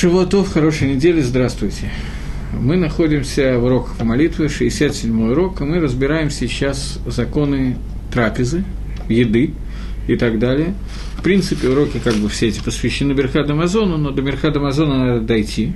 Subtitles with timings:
[0.00, 1.90] Шивотов, хорошей недели, здравствуйте.
[2.52, 7.76] Мы находимся в уроках молитвы, 67-й урок, и мы разбираем сейчас законы
[8.12, 8.62] трапезы,
[9.08, 9.54] еды
[10.06, 10.74] и так далее.
[11.16, 15.20] В принципе, уроки как бы все эти посвящены Берхад Амазону, но до Берхад Амазона надо
[15.22, 15.72] дойти.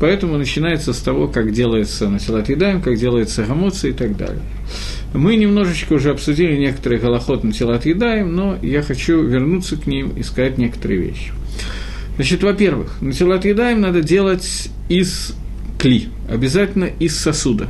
[0.00, 4.40] Поэтому начинается с того, как делается Насилат Едаем, как делается Гамоца и так далее.
[5.12, 10.22] Мы немножечко уже обсудили некоторые голоход Насилат Едаем, но я хочу вернуться к ним и
[10.22, 11.32] сказать некоторые вещи.
[12.18, 15.36] Значит, во-первых, натилат едаем надо делать из
[15.78, 17.68] кли, обязательно из сосуда.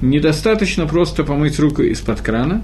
[0.00, 2.62] Недостаточно просто помыть руку из-под крана,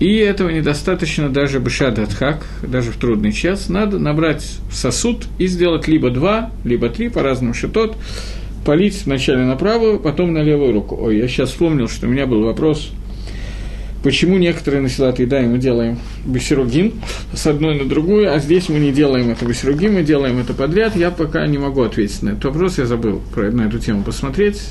[0.00, 3.68] и этого недостаточно даже бешадатхак, даже в трудный час.
[3.68, 7.96] Надо набрать сосуд и сделать либо два, либо три, по разным шитот,
[8.64, 10.98] полить вначале на правую, потом на левую руку.
[11.00, 12.90] Ой, я сейчас вспомнил, что у меня был вопрос–
[14.02, 16.94] Почему некоторые насилат еда мы делаем бисеругин
[17.34, 20.96] с одной на другую, а здесь мы не делаем это бисеругин, мы делаем это подряд,
[20.96, 24.62] я пока не могу ответить на этот вопрос, я забыл про, на эту тему посмотреть.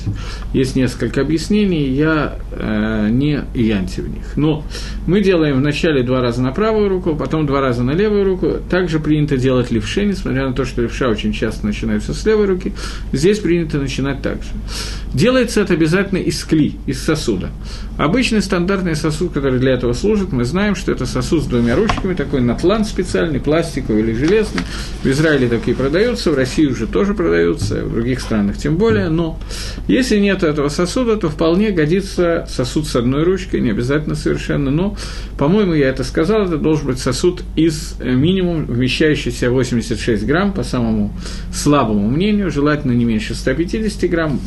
[0.52, 4.36] Есть несколько объяснений, я э, не янти в них.
[4.36, 4.64] Но
[5.06, 8.54] мы делаем вначале два раза на правую руку, потом два раза на левую руку.
[8.68, 12.72] Также принято делать левши, несмотря на то, что левша очень часто начинается с левой руки.
[13.12, 14.50] Здесь принято начинать так же.
[15.14, 17.50] Делается это обязательно из кли, из сосуда.
[17.98, 22.14] Обычный стандартный сосуд, который для этого служит, мы знаем, что это сосуд с двумя ручками,
[22.14, 24.62] такой натлан специальный, пластиковый или железный.
[25.02, 29.08] В Израиле такие продаются, в России уже тоже продаются, в других странах тем более.
[29.08, 29.38] Но
[29.88, 34.70] если нет этого сосуда, то вполне годится сосуд с одной ручкой, не обязательно совершенно.
[34.70, 34.96] Но,
[35.38, 40.62] по-моему, я это сказал, это должен быть сосуд из э, минимум вмещающийся 86 грамм, по
[40.62, 41.12] самому
[41.52, 44.38] слабому мнению, желательно не меньше 150 грамм,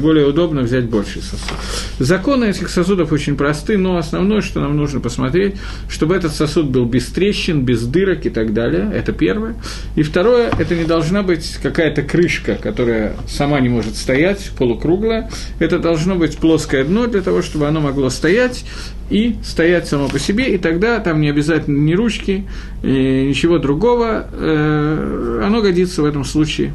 [0.00, 1.56] более удобно взять больший сосуд.
[1.98, 5.56] Законы этих сосудов очень просты, но основное, что нам нужно посмотреть,
[5.88, 9.56] чтобы этот сосуд был без трещин, без дырок и так далее, это первое.
[9.96, 15.28] И второе, это не должна быть какая-то крышка, которая сама не может стоять, полукруглая.
[15.58, 18.64] Это должно быть плоское дно для того, чтобы оно могло стоять
[19.10, 22.44] и стоять само по себе, и тогда там не обязательно ни ручки,
[22.82, 26.72] ничего другого, э, оно годится в этом случае.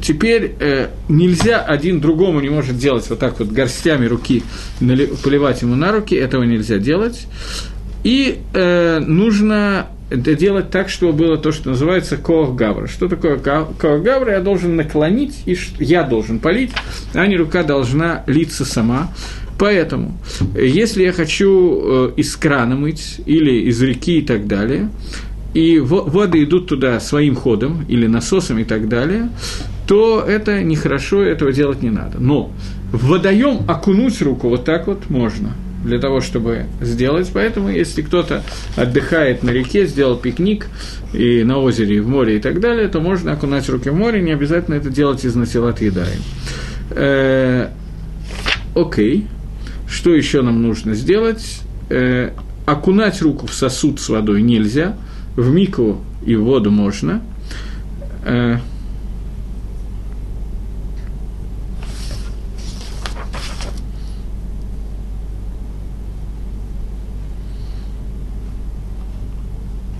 [0.00, 4.42] Теперь э, нельзя один другому не может делать вот так вот горстями руки,
[4.78, 7.26] поливать ему на руки, этого нельзя делать.
[8.04, 12.86] И э, нужно это делать так, чтобы было то, что называется коах гавра.
[12.86, 14.32] Что такое коах гавра?
[14.32, 16.70] Я должен наклонить, и я должен полить,
[17.12, 19.12] а не рука должна литься сама.
[19.58, 20.16] Поэтому,
[20.54, 24.88] если я хочу э, из крана мыть или из реки и так далее,
[25.52, 29.30] и воды идут туда своим ходом или насосом и так далее,
[29.88, 32.20] то это нехорошо, этого делать не надо.
[32.20, 32.52] Но
[32.92, 37.30] в водоем окунуть руку вот так вот можно для того, чтобы сделать.
[37.32, 38.42] Поэтому, если кто-то
[38.76, 40.66] отдыхает на реке, сделал пикник
[41.14, 44.20] и на озере, и в море и так далее, то можно окунать руки в море,
[44.20, 46.20] не обязательно это делать из насилат едаем.
[46.90, 47.68] Э,
[48.74, 49.26] окей.
[49.88, 51.62] Что еще нам нужно сделать?
[51.88, 52.32] Э,
[52.66, 54.96] окунать руку в сосуд с водой нельзя,
[55.34, 57.22] в мику и в воду можно.
[58.26, 58.58] Э,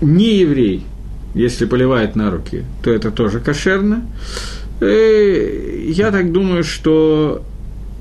[0.01, 0.85] не еврей,
[1.33, 4.05] если поливает на руки, то это тоже кошерно.
[4.81, 7.43] И э, я так думаю, что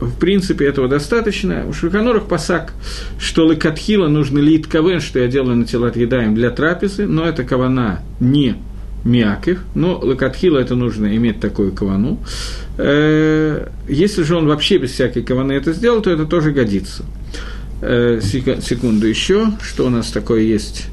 [0.01, 1.67] в принципе этого достаточно.
[1.67, 2.73] У Шульханорах пасак,
[3.19, 7.45] что лыкатхила нужно лит кавен, что я делаю на телат едаем для трапезы, но это
[7.45, 8.57] кавана не
[9.05, 12.19] мяких, но лакатхила это нужно иметь такую кавану.
[12.77, 17.05] Э, если же он вообще без всякой каваны это сделал, то это тоже годится.
[17.81, 20.87] Э, секунду еще, что у нас такое есть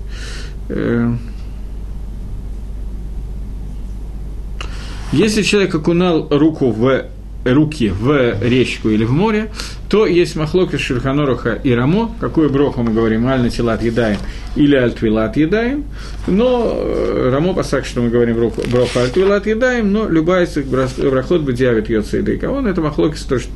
[5.12, 7.06] если человек окунал руку в
[7.46, 9.52] руки в речку или в море,
[9.96, 14.18] то есть махлоки Шульханоруха и Рамо, какую броху мы говорим, аль тилат едаем
[14.58, 15.86] или аль твилат едаем,
[16.28, 20.66] но э, Рамо пасак, что мы говорим броху аль твилат едаем, но любая из их
[20.66, 23.52] брахот бы диавит йоца и Он это махлоки то, что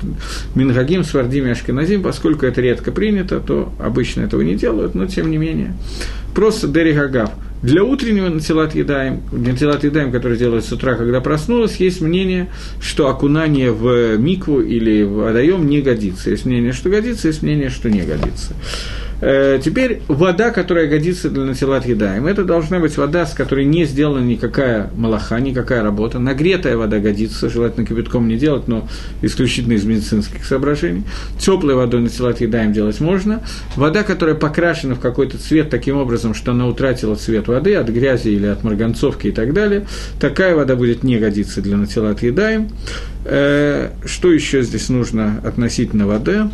[0.56, 5.31] Мингагим, Свардим и Ашкеназим, поскольку это редко принято, то обычно этого не делают, но тем
[5.31, 5.74] не менее.
[6.33, 12.01] Просто Дерихагав– для утреннего натилат едаем, натилат едаем, который делают с утра, когда проснулась, есть
[12.01, 12.50] мнение,
[12.81, 16.29] что окунание в микву или в водоем не годится.
[16.29, 18.53] Есть мнение, что годится, есть мнение, что не годится.
[19.21, 23.86] Э, теперь вода, которая годится для натилат едаем, это должна быть вода, с которой не
[23.86, 26.19] сделана никакая малаха, никакая работа.
[26.19, 28.88] Нагретая вода годится, желательно кипятком не делать, но
[29.21, 31.04] исключительно из медицинских соображений.
[31.38, 33.44] Теплой водой натилат едаем делать можно.
[33.75, 38.30] Вода, которая покрашена в какой-то цвет таким образом, что она утратила цвет воды от грязи
[38.30, 39.86] или от марганцовки и так далее,
[40.19, 42.69] такая вода будет не годиться для натилат едаем.
[43.25, 46.50] Э, что еще здесь нужно относительно воды?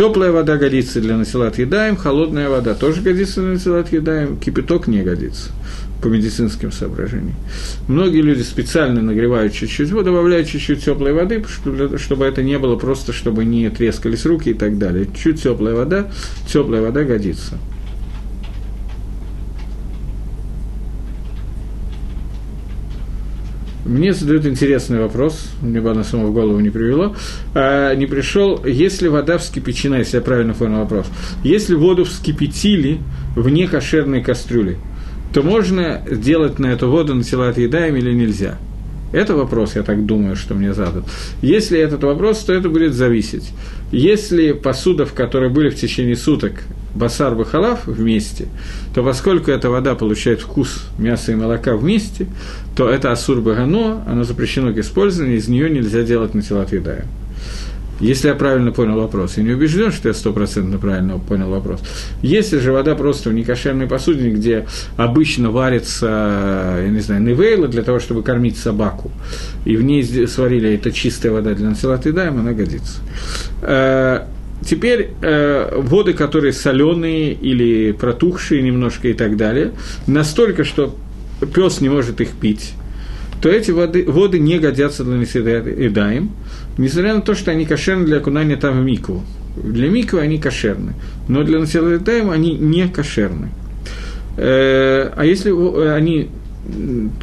[0.00, 5.02] Теплая вода годится для насилат едаем, холодная вода тоже годится для насилат едаем, кипяток не
[5.02, 5.50] годится
[6.02, 7.34] по медицинским соображениям.
[7.86, 11.44] Многие люди специально нагревают чуть-чуть воду, добавляют чуть-чуть теплой воды,
[11.98, 15.06] чтобы это не было просто, чтобы не трескались руки и так далее.
[15.22, 16.10] Чуть теплая вода,
[16.50, 17.58] теплая вода годится.
[23.84, 27.16] Мне задают интересный вопрос, мне бы она сама в голову не привело.
[27.54, 31.06] А, не пришел, если вода вскипячена, если я правильно понял вопрос,
[31.42, 32.98] если воду вскипятили
[33.34, 34.76] в некошерной кастрюле,
[35.32, 38.58] то можно делать на эту воду насилат едаем или нельзя?
[39.12, 41.04] Это вопрос, я так думаю, что мне задан.
[41.42, 43.50] Если этот вопрос, то это будет зависеть.
[43.90, 46.62] Если посуда, в которой были в течение суток
[46.94, 48.48] басар бахалав вместе,
[48.94, 52.26] то поскольку эта вода получает вкус мяса и молока вместе,
[52.76, 57.06] то это асур багано, оно запрещено к использованию, из нее нельзя делать натилат едаем.
[58.00, 61.80] Если я правильно понял вопрос, я не убежден, что я стопроцентно правильно понял вопрос.
[62.22, 64.66] Если же вода просто в некошерной посуде, где
[64.96, 69.10] обычно варится, я не знаю, невейла для того, чтобы кормить собаку,
[69.66, 73.00] и в ней сварили это чистая вода для едаем, она годится.
[74.64, 79.72] Теперь э, воды, которые соленые или протухшие немножко и так далее,
[80.06, 80.94] настолько, что
[81.54, 82.74] пес не может их пить,
[83.40, 86.32] то эти воды, воды не годятся для Несидаем,
[86.76, 89.22] несмотря на то, что они кошерны для окунания там в микву.
[89.56, 90.94] Для миквы они кошерны,
[91.26, 93.48] но для Несидаем они не кошерны.
[94.36, 95.50] Э, а если
[95.88, 96.30] они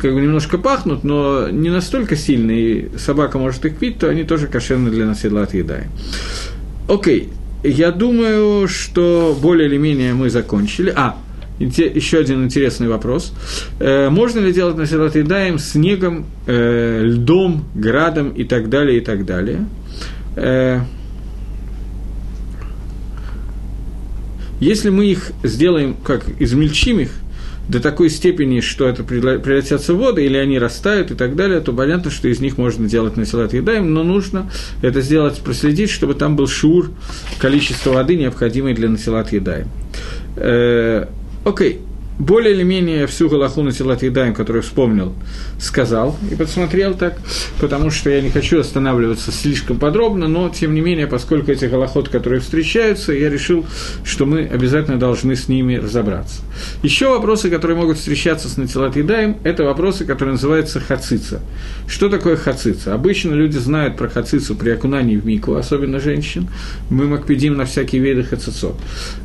[0.02, 4.24] как бы немножко пахнут, но не настолько сильные, и собака может их пить, то они
[4.24, 5.90] тоже кошерны для едаем.
[6.88, 7.30] Окей,
[7.64, 10.94] я думаю, что более или менее мы закончили.
[10.96, 11.18] А,
[11.60, 13.34] еще один интересный вопрос.
[13.80, 19.26] Э, можно ли делать насилат едаем снегом, э, льдом, градом и так далее, и так
[19.26, 19.68] далее?
[20.36, 20.82] Э,
[24.60, 27.12] если мы их сделаем, как измельчим их,
[27.68, 31.74] до такой степени, что это превратятся в воду, или они растают и так далее, то
[31.74, 34.50] понятно, что из них можно делать насилат едаем, но нужно
[34.82, 36.92] это сделать, проследить, чтобы там был шур,
[37.40, 39.68] количество воды, необходимое для насилат едаем.
[40.38, 41.08] Э,
[41.44, 41.82] окей,
[42.20, 45.14] более или менее всю Галаху на Тилат Едаем, которую вспомнил,
[45.60, 47.18] сказал и подсмотрел так,
[47.60, 52.10] потому что я не хочу останавливаться слишком подробно, но, тем не менее, поскольку эти Галахот,
[52.10, 53.66] которые встречаются, я решил,
[54.04, 56.42] что мы обязательно должны с ними разобраться.
[56.84, 61.42] Еще вопросы, которые могут встречаться с Натилат Едаем, это вопросы, которые называются хацица.
[61.88, 62.94] Что такое хацица?
[62.94, 66.50] Обычно люди знают про хацицу при окунании в мику, особенно женщин.
[66.90, 68.76] Мы макпедим на всякие виды хацицот.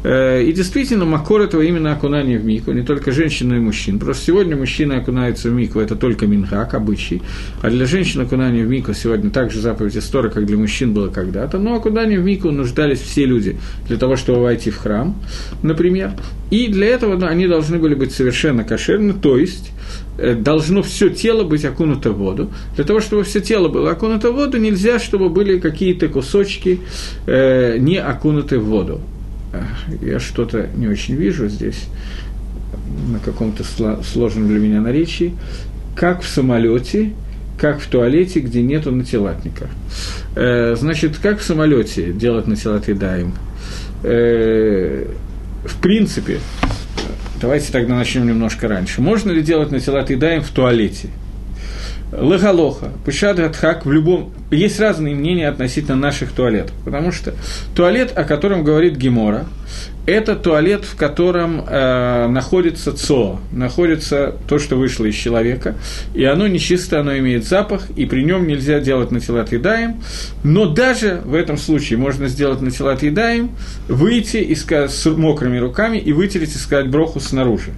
[0.05, 3.99] Э, и действительно, макор этого именно окунание в мику, не только женщин, но и мужчин.
[4.01, 7.23] Просто сегодня мужчины окунаются в мику, это только минхак, обычай.
[7.63, 11.59] А для женщин окунание в мику сегодня также заповедь истории, как для мужчин было когда-то.
[11.59, 13.57] Но окунание в мику нуждались все люди
[13.87, 15.15] для того, чтобы войти в храм,
[15.63, 16.11] например.
[16.51, 19.71] И для этого они должны были быть совершенно кошерны, то есть
[20.19, 22.51] э, должно все тело быть окунуто в воду.
[22.75, 26.81] Для того, чтобы все тело было окунуто в воду, нельзя, чтобы были какие-то кусочки
[27.27, 29.01] э, не окунуты в воду.
[30.01, 31.87] Я что-то не очень вижу здесь
[33.09, 33.65] на каком-то
[34.03, 35.35] сложном для меня наречии,
[35.95, 37.13] как в самолете,
[37.59, 39.69] как в туалете, где нету натилатника.
[40.35, 43.35] Э, значит, как в самолете делать натилат едаем?
[44.03, 45.07] Э,
[45.65, 46.39] в принципе,
[47.41, 49.01] давайте тогда начнем немножко раньше.
[49.01, 51.09] Можно ли делать натилат едаем в туалете?
[52.13, 54.33] Лагалоха, Пышад Радхак в любом...
[54.51, 57.35] Есть разные мнения относительно наших туалетов, потому что
[57.75, 59.47] туалет, о котором говорит Гемора,
[60.05, 65.77] это туалет, в котором э, находится ЦО, находится то, что вышло из человека,
[66.13, 70.03] и оно нечисто, оно имеет запах, и при нем нельзя делать натилат едаем,
[70.43, 73.53] но даже в этом случае можно сделать натилат едаем,
[73.89, 77.73] выйти и сказать, с мокрыми руками и вытереть и сказать броху снаружи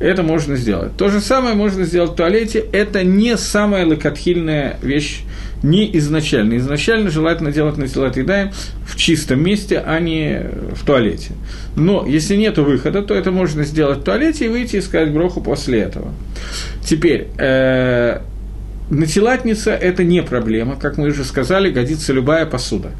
[0.00, 0.96] это можно сделать.
[0.96, 2.64] То же самое можно сделать в туалете.
[2.72, 5.22] Это не самая локотхильная вещь,
[5.62, 6.56] не изначально.
[6.58, 8.50] Изначально желательно делать на телат едаем
[8.86, 11.32] в чистом месте, а не в туалете.
[11.76, 15.40] Но если нет выхода, то это можно сделать в туалете и выйти и сказать броху
[15.40, 16.12] после этого.
[16.84, 18.20] Теперь, э,
[18.90, 22.90] натилатница– это не проблема, как мы уже сказали, годится любая посуда.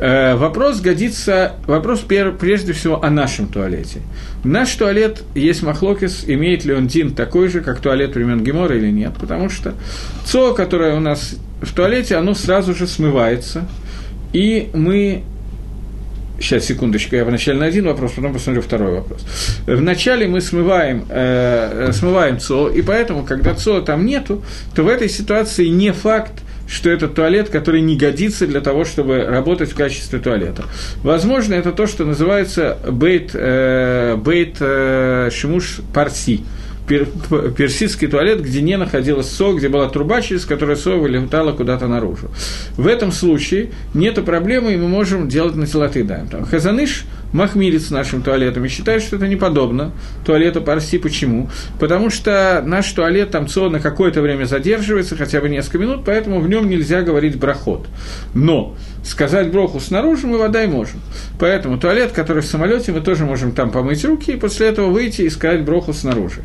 [0.00, 4.00] Э, вопрос годится, вопрос прежде всего о нашем туалете.
[4.44, 8.90] Наш туалет есть махлокис, имеет ли он дин такой же, как туалет времен Гемора или
[8.90, 9.74] нет, потому что
[10.24, 13.68] цо, которое у нас в туалете, оно сразу же смывается,
[14.32, 15.22] и мы
[16.38, 19.26] Сейчас, секундочку, я вначале на один вопрос, потом посмотрю второй вопрос.
[19.66, 24.42] Вначале мы смываем, э, смываем ЦО, и поэтому, когда ЦО там нету,
[24.74, 26.32] то в этой ситуации не факт,
[26.70, 30.64] что это туалет, который не годится для того, чтобы работать в качестве туалета.
[31.02, 36.44] Возможно, это то, что называется бейт, э, бейт э, шимуш парси–
[36.90, 37.06] пер,
[37.56, 42.30] персидский туалет, где не находилась СО, где была труба, через которую СО вылетала куда-то наружу.
[42.76, 46.26] В этом случае нет проблемы, и мы можем делать на телоты даем.
[46.26, 49.92] Там, Хазаныш махмилит с нашим туалетом и считает, что это не подобно
[50.24, 50.98] туалету Парси.
[50.98, 51.50] Почему?
[51.78, 56.40] Потому что наш туалет там ЦО на какое-то время задерживается, хотя бы несколько минут, поэтому
[56.40, 57.86] в нем нельзя говорить брахот.
[58.34, 61.00] Но сказать броху снаружи мы вода и можем.
[61.38, 65.22] Поэтому туалет, который в самолете, мы тоже можем там помыть руки и после этого выйти
[65.22, 66.42] и сказать броху снаружи.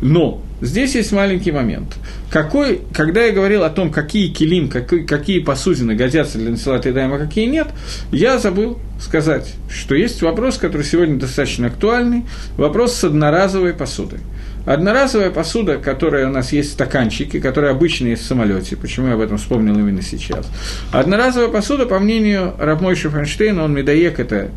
[0.00, 1.96] Но здесь есть маленький момент.
[2.30, 6.90] Какой, когда я говорил о том, какие килим, какие, какие посудины годятся для насилат и
[6.90, 7.68] а какие нет,
[8.12, 12.24] я забыл сказать, что есть вопрос, который сегодня достаточно актуальный,
[12.56, 14.20] вопрос с одноразовой посудой.
[14.66, 19.14] Одноразовая посуда, которая у нас есть в стаканчике, которая обычно есть в самолете, почему я
[19.14, 20.46] об этом вспомнил именно сейчас.
[20.92, 24.50] Одноразовая посуда, по мнению Рафмойша Файнштейна, он медоек это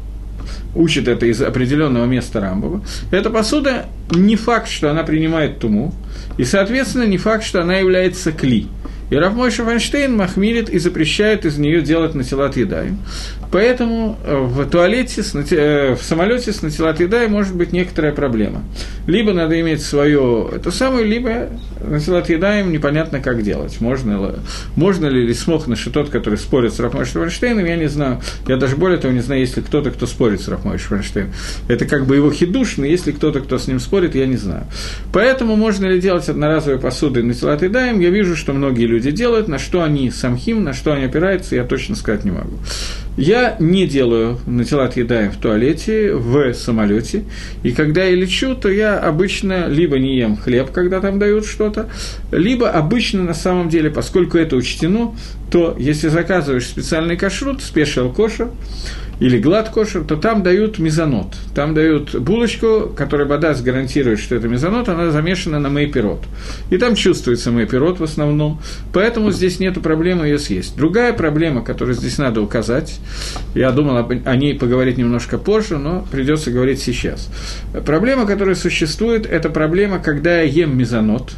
[0.76, 5.94] учит это из определенного места Рамбова, эта посуда не факт, что она принимает туму,
[6.38, 8.68] и, соответственно, не факт, что она является кли–
[9.12, 12.98] и Рафмой Шафанштейн махмилит и запрещает из нее делать натилат едаем.
[13.52, 18.64] Поэтому э, в туалете, э, в самолете с натилат едаем может быть некоторая проблема.
[19.08, 21.50] Либо надо иметь свое это самое, либо
[21.86, 23.82] натилат едаем непонятно как делать.
[23.82, 24.36] Можно,
[24.78, 28.22] можно ли ли смог на тот, который спорит с Рафмой Шафанштейном, я не знаю.
[28.48, 31.34] Я даже более того не знаю, есть ли кто-то, кто спорит с Рафмой Шафанштейном.
[31.68, 34.68] Это как бы его хидуш, но если кто-то, кто с ним спорит, я не знаю.
[35.12, 39.48] Поэтому можно ли делать одноразовые посуды натилат едаем, я вижу, что многие люди люди делают,
[39.48, 42.58] на что они самхим, на что они опираются, я точно сказать не могу.
[43.18, 47.24] Я не делаю натилат едаем в туалете, в самолете,
[47.64, 51.90] и когда я лечу, то я обычно либо не ем хлеб, когда там дают что-то,
[52.32, 55.16] либо обычно на самом деле, поскольку это учтено,
[55.50, 58.50] то если заказываешь специальный кашрут, спешил кошер,
[59.22, 61.36] или гладкошер, то там дают мезонот.
[61.54, 66.24] Там дают булочку, которая Бадас гарантирует, что это мезонот, она замешана на мейпирот.
[66.72, 68.60] И там чувствуется мейпирот в основном,
[68.92, 70.76] поэтому здесь нет проблемы ее съесть.
[70.76, 73.00] Другая проблема, которую здесь надо указать,
[73.54, 77.30] я думал о ней поговорить немножко позже, но придется говорить сейчас.
[77.86, 81.32] Проблема, которая существует, это проблема, когда я ем мезонот,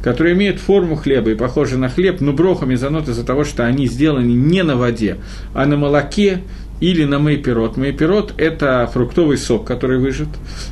[0.00, 3.88] который имеет форму хлеба и похожи на хлеб, но броха мезонот из-за того, что они
[3.88, 5.16] сделаны не на воде,
[5.52, 6.42] а на молоке,
[6.80, 7.76] или на мейпирот.
[7.76, 10.28] Мейпирот– это фруктовый сок, который выжат.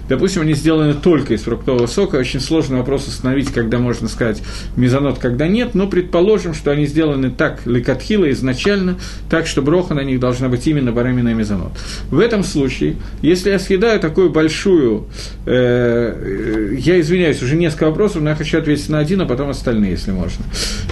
[0.08, 2.16] Допустим, они сделаны только из фруктового сока.
[2.16, 4.42] Очень сложный вопрос установить, когда можно сказать
[4.76, 5.75] мезонот, когда нет.
[5.75, 8.96] Но предположим, что они сделаны так лекатхила изначально,
[9.30, 11.73] так что броха на них должна быть именно барамина и мезонот.
[12.11, 15.06] В этом случае, если я съедаю такую большую,
[15.46, 19.49] э, э, я извиняюсь, уже несколько вопросов, но я хочу ответить на один, а потом
[19.49, 20.44] остальные, если можно.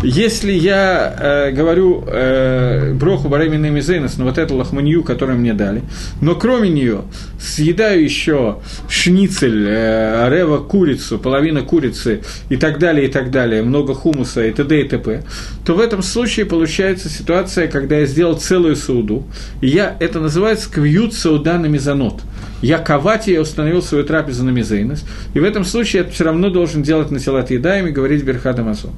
[0.03, 5.55] Если я э, говорю э, броху барамина и мезейнос, но вот это лохманью, которую мне
[5.55, 5.83] дали.
[6.21, 7.03] Но кроме нее
[7.41, 13.95] съедаю еще шницель, э, рева курицу, половина курицы и так далее, и так далее, много
[13.95, 14.81] хумуса и т.д.
[14.81, 15.23] и т.п.,
[15.65, 19.25] то в этом случае получается ситуация, когда я сделал целую сауду,
[19.61, 22.23] и я, это называется квьют сауда на мезонот–
[22.63, 25.05] я ковать я установил свою трапезу на мизейнос,
[25.35, 28.59] и в этом случае я все равно должен делать на телат едаем и говорить Берхад
[28.61, 28.93] Амазон.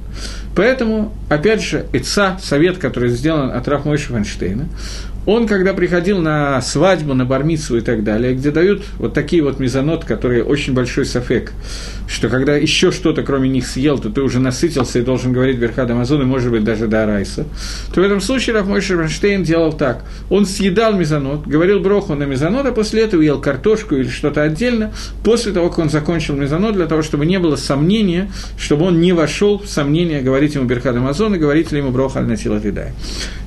[0.55, 4.69] Поэтому, опять же, Ица, совет, который сделан от Рафмойша Фанштейна,
[5.25, 9.59] он, когда приходил на свадьбу, на бармицу и так далее, где дают вот такие вот
[9.59, 11.51] мезонот, которые очень большой софек,
[12.07, 15.89] что когда еще что-то кроме них съел, то ты уже насытился и должен говорить Берхад
[15.89, 17.45] Амазон, и может быть даже до Арайса,
[17.93, 20.05] то в этом случае Рафмой Шербенштейн делал так.
[20.29, 24.93] Он съедал мезонот, говорил броху на мезонот, а после этого ел картошку или что-то отдельно,
[25.23, 29.13] после того, как он закончил мезонот, для того, чтобы не было сомнения, чтобы он не
[29.13, 32.93] вошел в сомнение говорить ему Берхад Амазон и говорить ли ему броха на Тилатидай.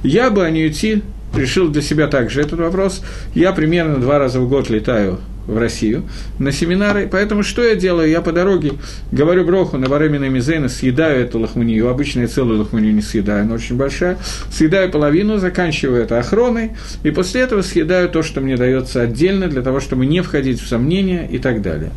[0.03, 1.03] Я бы, а не уйти,
[1.37, 3.03] решил для себя также этот вопрос.
[3.35, 5.19] Я примерно два раза в год летаю
[5.49, 6.05] в Россию
[6.39, 8.11] на семинары, поэтому что я делаю?
[8.11, 8.73] Я по дороге
[9.11, 13.55] говорю броху на Баремина Мизейна, съедаю эту лохмунию, обычно я целую лохмунию не съедаю, она
[13.55, 14.19] очень большая,
[14.53, 19.63] съедаю половину, заканчиваю это охроной, и после этого съедаю то, что мне дается отдельно, для
[19.63, 21.93] того, чтобы не входить в сомнения и так далее.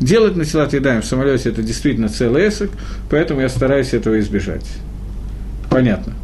[0.00, 2.70] Делать на тела едаем в самолете– это действительно целый эсок,
[3.10, 4.64] поэтому я стараюсь этого избежать.
[5.68, 6.14] Понятно.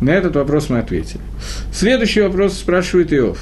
[0.00, 1.20] На этот вопрос мы ответили.
[1.72, 3.38] Следующий вопрос спрашивает Иов.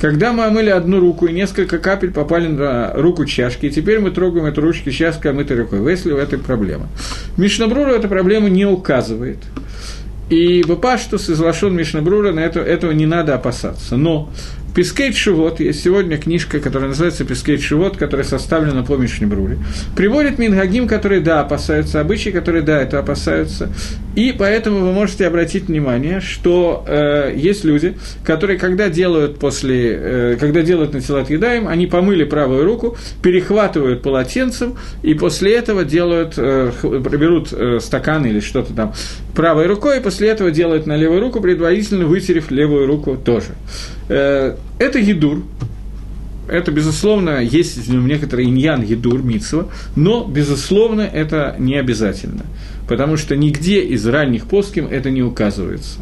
[0.00, 4.10] Когда мы омыли одну руку, и несколько капель попали на руку чашки, и теперь мы
[4.10, 5.88] трогаем эту ручку чашкой омытой рукой.
[5.88, 6.88] Если в этой проблема.
[7.36, 9.38] Мишнабрура эта проблема не указывает.
[10.28, 13.96] И Бапаштус из Лашон Мишнабрура на это, этого не надо опасаться.
[13.96, 14.30] Но
[14.74, 19.58] Пискейт Шивот, есть сегодня книжка, которая называется Пискейт Шивот, которая составлена по Мишнебруре,
[19.94, 23.70] приводит Мингагим, которые, да, опасаются, обычаи, которые, да, это опасаются,
[24.14, 30.36] и поэтому вы можете обратить внимание, что э, есть люди, которые, когда делают после, э,
[30.40, 36.34] когда делают на тела едаем, они помыли правую руку, перехватывают полотенцем, и после этого делают,
[36.38, 38.94] э, берут э, стакан или что-то там
[39.34, 43.54] правой рукой, и после этого делают на левую руку, предварительно вытерев левую руку тоже.
[44.08, 45.42] Э, это едур,
[46.48, 52.44] это, безусловно, есть в нем некоторый иньян едур, митсва, но, безусловно, это не обязательно,
[52.88, 55.98] потому что нигде из ранних поским это не указывается.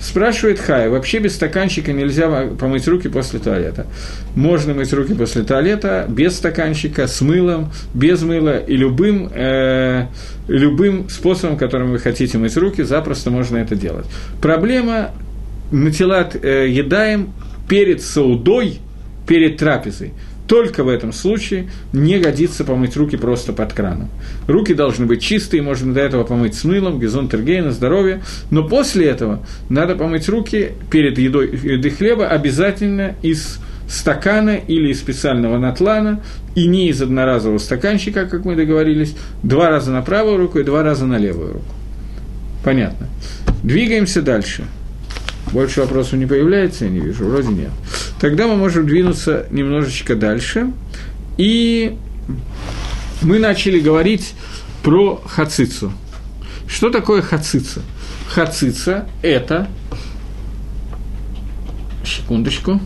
[0.00, 3.86] Спрашивает Хай, вообще без стаканчика нельзя помыть руки после туалета.
[4.34, 10.06] Можно мыть руки после туалета без стаканчика, с мылом, без мыла и любым, э,
[10.48, 14.06] любым способом, которым вы хотите мыть руки, запросто можно это делать.
[14.40, 15.10] Проблема
[15.70, 17.34] натилат э, едаем
[17.70, 18.80] перед саудой,
[19.28, 20.12] перед трапезой.
[20.48, 24.10] Только в этом случае не годится помыть руки просто под краном.
[24.48, 28.22] Руки должны быть чистые, можно до этого помыть с мылом, гизон тергейна, здоровье.
[28.50, 34.98] Но после этого надо помыть руки перед едой, едой хлеба обязательно из стакана или из
[34.98, 36.20] специального натлана,
[36.56, 40.82] и не из одноразового стаканчика, как мы договорились, два раза на правую руку и два
[40.82, 41.74] раза на левую руку.
[42.64, 43.06] Понятно.
[43.62, 44.64] Двигаемся дальше.
[45.52, 47.70] Больше вопросов не появляется, я не вижу, вроде нет.
[48.20, 50.72] Тогда мы можем двинуться немножечко дальше.
[51.36, 51.96] И
[53.22, 54.34] мы начали говорить
[54.82, 55.92] про хацицу.
[56.68, 57.82] Что такое хацица?
[58.28, 59.68] Хацица– это…
[62.04, 62.80] Секундочку.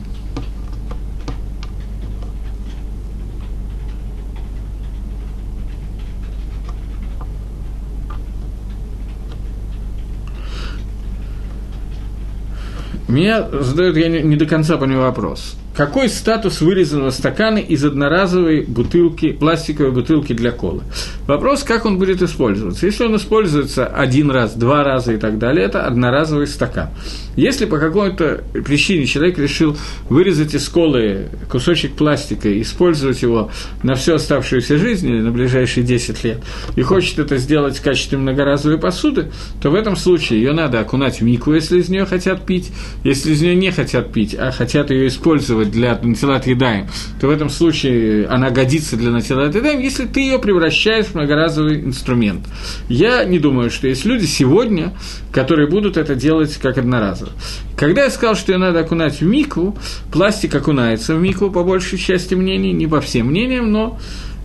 [13.09, 15.57] Меня задают, я не, не до конца понимаю вопрос.
[15.75, 20.83] Какой статус вырезанного стакана из одноразовой бутылки, пластиковой бутылки для колы?
[21.27, 22.87] Вопрос, как он будет использоваться.
[22.87, 26.91] Если он используется один раз, два раза и так далее, это одноразовый стакан.
[27.35, 29.77] Если по какой-то причине человек решил
[30.09, 33.51] вырезать из колы кусочек пластика и использовать его
[33.83, 36.39] на всю оставшуюся жизнь или на ближайшие 10 лет,
[36.77, 41.21] и хочет это сделать в качестве многоразовой посуды, то в этом случае ее надо окунать
[41.21, 42.71] в мику, если из нее хотят пить.
[43.03, 46.87] Если из нее не хотят пить, а хотят ее использовать для натилат едаем,
[47.21, 51.81] то в этом случае она годится для натилат едаем, если ты ее превращаешь в многоразовый
[51.81, 52.47] инструмент.
[52.89, 54.93] Я не думаю, что есть люди сегодня,
[55.33, 57.33] которые будут это делать как одноразово.
[57.77, 59.77] Когда я сказал, что ее надо окунать в микву,
[60.13, 63.99] пластик окунается в микву, по большей части мнений, не по всем мнениям, но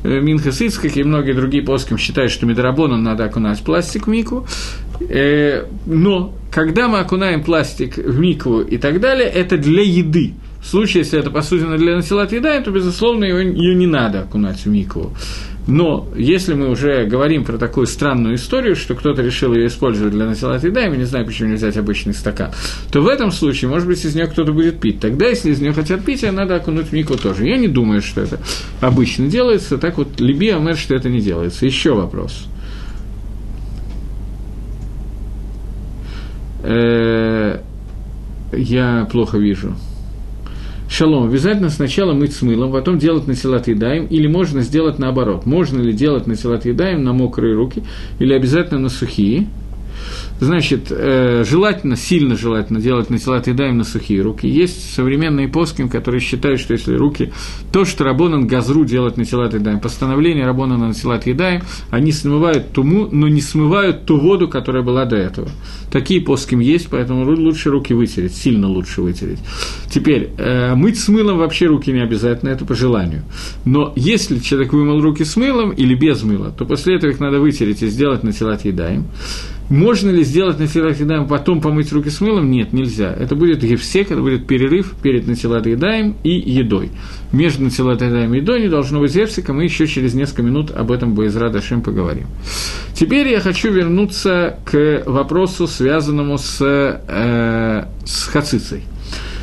[0.04, 4.48] э, Минхас Ицкак и многие другие плоским считают, что медорабоном надо окунать пластик в мику.
[5.00, 10.34] Э, но когда мы окунаем пластик в микву и так далее, это для еды.
[10.62, 14.66] В случае, если это посудина для насилат еда, то, безусловно, ее, ее не надо окунать
[14.66, 15.14] в микву.
[15.68, 20.26] Но если мы уже говорим про такую странную историю, что кто-то решил ее использовать для
[20.26, 22.52] насилат еда, и мы не знаем, почему не взять обычный стакан,
[22.92, 25.00] то в этом случае, может быть, из нее кто-то будет пить.
[25.00, 27.48] Тогда, если из нее хотят пить, ее надо окунуть в мику тоже.
[27.48, 28.40] Я не думаю, что это
[28.82, 29.78] обычно делается.
[29.78, 31.66] Так вот, Либи Амер, что это не делается.
[31.68, 32.48] Еще вопрос.
[36.64, 37.60] Э,
[38.52, 39.76] я плохо вижу.
[40.90, 45.46] Шалом, обязательно сначала мыть с мылом, потом делать на силат едаем, или можно сделать наоборот.
[45.46, 47.84] Можно ли делать на силат едаем на мокрые руки,
[48.18, 49.48] или обязательно на сухие–
[50.40, 54.48] Значит, э, желательно, сильно желательно делать насилат едаем на сухие руки.
[54.48, 57.32] Есть современные поским, которые считают, что если руки,
[57.74, 63.28] то, что Рабонан Газру делать насилат едаем, постановление Рабонана насилат едаем, они смывают туму, но
[63.28, 65.50] не смывают ту воду, которая была до этого.
[65.92, 69.40] Такие поским есть, поэтому лучше руки вытереть, сильно лучше вытереть.
[69.90, 73.24] Теперь, э, мыть с мылом вообще руки не обязательно, это по желанию.
[73.66, 77.40] Но если человек вымыл руки с мылом или без мыла, то после этого их надо
[77.40, 79.06] вытереть и сделать насилат едаем.
[79.70, 82.50] Можно ли сделать насилат едаем, потом помыть руки с мылом?
[82.50, 83.14] Нет, нельзя.
[83.14, 86.90] Это будет гефсек, это будет перерыв перед насилат едаем и едой.
[87.32, 90.92] Между насилат едаем и едой не должно быть гефсека, мы еще через несколько минут об
[90.92, 92.26] этом Боизра Дашем поговорим.
[92.96, 98.84] Теперь я хочу вернуться к вопросу, связанному с, э, с хацицей.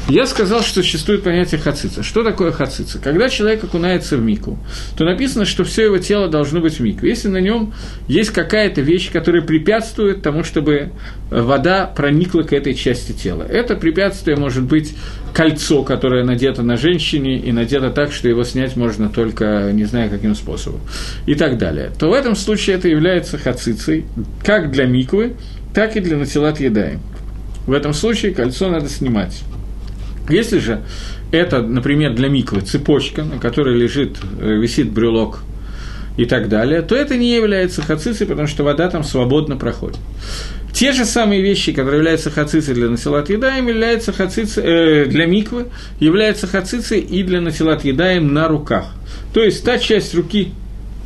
[0.09, 2.05] Я сказал, что существует понятие хацица.
[2.05, 3.01] Что такое хацица?
[3.01, 4.57] Когда человек окунается в мику,
[4.97, 7.07] то написано, что все его тело должно быть в мику.
[7.07, 7.75] Если на нем
[8.07, 10.93] есть какая-то вещь, которая препятствует тому, чтобы
[11.29, 13.43] вода проникла к этой части тела.
[13.43, 14.95] Это препятствие может быть
[15.35, 20.09] кольцо, которое надето на женщине и надето так, что его снять можно только не знаю
[20.09, 20.83] каким способом,
[21.27, 21.91] и так далее.
[21.99, 24.05] То в этом случае это является хацицей
[24.45, 25.35] как для миквы,
[25.75, 27.01] так и для натилат едаем.
[27.67, 29.43] В этом случае кольцо надо снимать.
[30.29, 30.83] Если же
[31.31, 35.41] это, например, для миквы цепочка, на которой лежит, э, висит брюлок
[36.17, 39.99] и так далее, то это не является хацицей, потому что вода там свободно проходит.
[40.73, 45.67] Те же самые вещи, которые являются хацицей для насилат едаем, являются хацицей, э, для миквы,
[46.01, 48.93] являются хацицей и для насилат едаем на руках.
[49.33, 50.53] То есть та часть руки,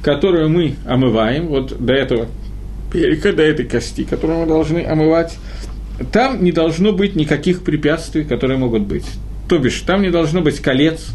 [0.03, 2.27] которую мы омываем, вот до этого
[2.93, 5.39] перека, до этой кости, которую мы должны омывать,
[6.13, 9.07] там не должно быть никаких препятствий, которые могут быть.
[9.49, 11.09] То бишь, там не должно быть колец,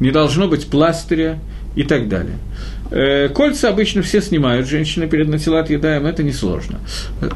[0.00, 1.38] не должно быть пластыря
[1.76, 2.36] и так далее.
[2.92, 6.78] Э, кольца обычно все снимают, женщины перед натилат едаем, это несложно.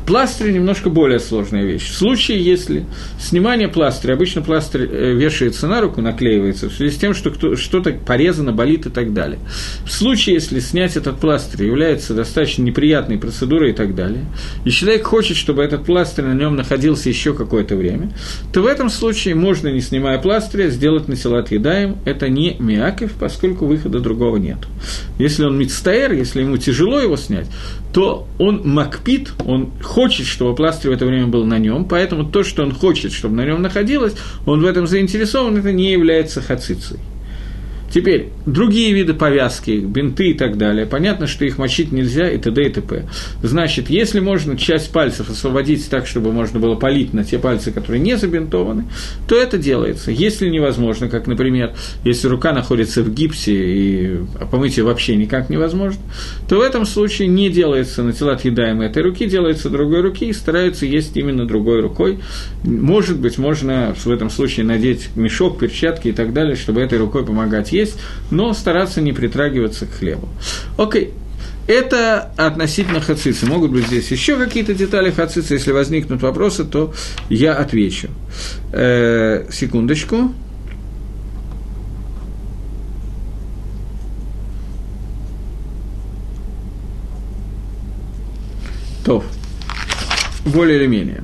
[0.07, 1.88] Пластырь немножко более сложная вещь.
[1.88, 2.85] В случае, если
[3.19, 7.92] снимание пластыря, обычно пластырь э, вешается на руку, наклеивается, в связи с тем, что что-то
[7.92, 9.38] порезано, болит и так далее.
[9.87, 14.27] В случае, если снять этот пластырь является достаточно неприятной процедурой и так далее,
[14.66, 18.11] и человек хочет, чтобы этот пластырь на нем находился еще какое-то время,
[18.53, 21.97] то в этом случае можно, не снимая пластыря, сделать натилат едаем.
[22.05, 24.59] Это не миаков, поскольку выхода другого нет.
[25.19, 27.46] Если он мицтаэр, если ему тяжело его снять,
[27.92, 32.42] то он макпит, он хочет, чтобы пластырь в это время был на нем, поэтому то,
[32.42, 36.98] что он хочет, чтобы на нем находилось, он в этом заинтересован, это не является хацицей.
[37.96, 42.62] Теперь, другие виды повязки, бинты и так далее, понятно, что их мочить нельзя и т.д.
[42.62, 43.09] и т.п.
[43.42, 48.02] Значит, если можно часть пальцев освободить так, чтобы можно было полить на те пальцы, которые
[48.02, 48.85] не забинтованы,
[49.26, 50.11] то это делается.
[50.11, 51.72] Если невозможно, как, например,
[52.04, 56.02] если рука находится в гипсе и помыть ее вообще никак невозможно,
[56.50, 60.35] то в этом случае не делается на тела отъедаемой этой руки, делается другой руки и
[60.35, 62.18] стараются есть именно другой рукой.
[62.62, 67.24] Может быть, можно в этом случае надеть мешок, перчатки и так далее, чтобы этой рукой
[67.24, 67.86] помогать есть,
[68.31, 70.29] но стараться не притрагиваться к хлебу.
[70.79, 71.12] Окей,
[71.66, 73.46] это относительно хацицы.
[73.46, 75.55] Могут быть здесь еще какие-то детали хацицы.
[75.55, 76.94] Если возникнут вопросы, то
[77.29, 78.09] я отвечу.
[78.72, 80.33] Э, секундочку.
[89.05, 89.25] То,
[90.44, 91.22] более или менее.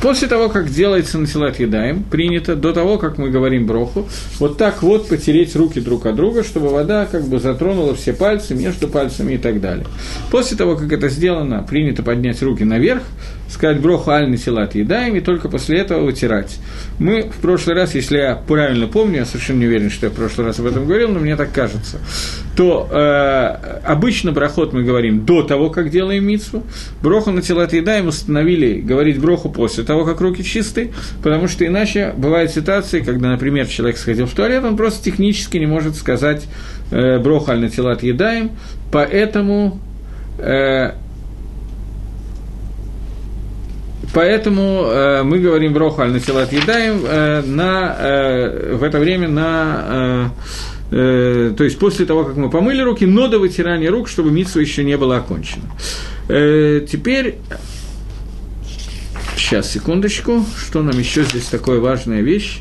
[0.00, 4.06] После того, как делается насилат едаем, принято до того, как мы говорим броху,
[4.38, 8.54] вот так вот потереть руки друг от друга, чтобы вода как бы затронула все пальцы
[8.54, 9.86] между пальцами и так далее.
[10.30, 13.02] После того, как это сделано, принято поднять руки наверх,
[13.48, 16.58] сказать броху аль насилат едаем, и только после этого вытирать.
[16.98, 20.14] Мы в прошлый раз, если я правильно помню, я совершенно не уверен, что я в
[20.14, 21.98] прошлый раз об этом говорил, но мне так кажется,
[22.56, 26.62] то э, обычно брахот мы говорим до того, как делаем мицу,
[27.02, 32.12] броху на телат едаем установили говорить броху после того, как руки чисты, потому что иначе
[32.16, 36.46] бывают ситуации, когда, например, человек сходил в туалет, он просто технически не может сказать
[36.90, 38.50] э, броху аль на телат едаем,
[38.92, 39.80] поэтому
[40.38, 40.92] э,
[44.14, 50.32] Поэтому э, мы говорим броху аль насилат едаем э, на, э, в это время на...
[50.90, 54.30] Э, э, то есть после того, как мы помыли руки, но до вытирания рук, чтобы
[54.30, 55.64] митсва еще не было окончено.
[56.28, 57.36] Э, теперь...
[59.36, 60.44] Сейчас, секундочку.
[60.56, 62.60] Что нам еще здесь такая важная вещь?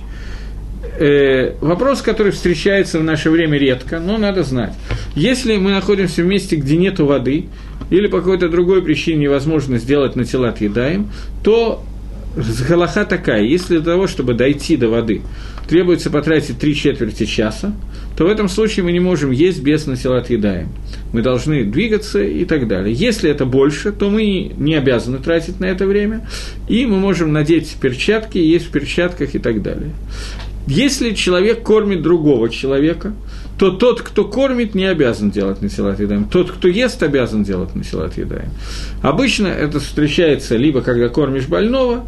[0.99, 4.73] Э, вопрос, который встречается в наше время редко, но надо знать.
[5.15, 7.47] Если мы находимся в месте, где нет воды,
[7.89, 11.09] или по какой-то другой причине невозможно сделать на тела едаем,
[11.43, 11.83] то
[12.69, 15.21] Галаха такая, если для того, чтобы дойти до воды,
[15.67, 17.73] требуется потратить три четверти часа,
[18.15, 20.69] то в этом случае мы не можем есть без насилат едаем.
[21.13, 22.93] Мы должны двигаться и так далее.
[22.93, 26.27] Если это больше, то мы не обязаны тратить на это время,
[26.67, 29.91] и мы можем надеть перчатки, есть в перчатках и так далее.
[30.67, 33.13] Если человек кормит другого человека,
[33.57, 36.25] то тот, кто кормит, не обязан делать насилат едаем.
[36.25, 38.49] Тот, кто ест, обязан делать насилат едаем.
[39.01, 42.05] Обычно это встречается либо когда кормишь больного,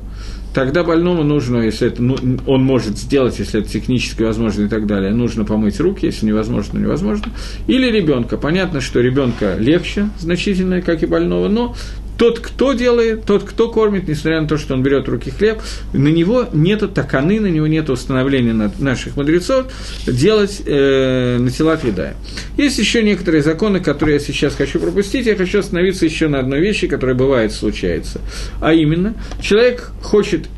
[0.54, 4.86] тогда больному нужно, если это ну, он может сделать, если это технически возможно и так
[4.86, 7.32] далее, нужно помыть руки, если невозможно, невозможно.
[7.68, 8.38] Или ребенка.
[8.38, 11.76] Понятно, что ребенка легче значительно, как и больного, но
[12.20, 15.62] тот, кто делает, тот, кто кормит, несмотря на то, что он берет руки хлеб,
[15.94, 19.68] на него нету таканы, на него нет установления наших мудрецов
[20.06, 22.14] делать э, на тела еда.
[22.58, 25.28] Есть еще некоторые законы, которые я сейчас хочу пропустить.
[25.28, 28.20] Я хочу остановиться еще на одной вещи, которая бывает, случается.
[28.60, 30.50] А именно, человек хочет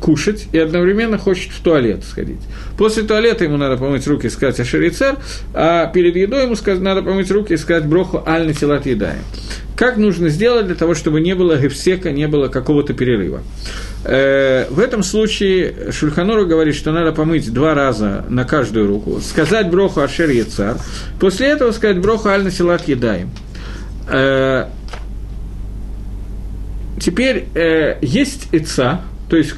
[0.00, 2.40] кушать и одновременно хочет в туалет сходить.
[2.76, 5.16] После туалета ему надо помыть руки и сказать «Ашерицар»,
[5.54, 9.22] а перед едой ему надо помыть руки и сказать «Броху аль на телат едаем».
[9.76, 13.42] Как нужно сделать для того, чтобы не было гефсека, не было какого-то перерыва?
[14.04, 19.70] Э, в этом случае Шульханору говорит, что надо помыть два раза на каждую руку, сказать
[19.70, 20.76] броху Ашер Яцар,
[21.20, 23.30] после этого сказать броху Аль Насилат Едаем.
[24.10, 24.66] Э,
[27.00, 29.54] теперь э, есть Ица, то есть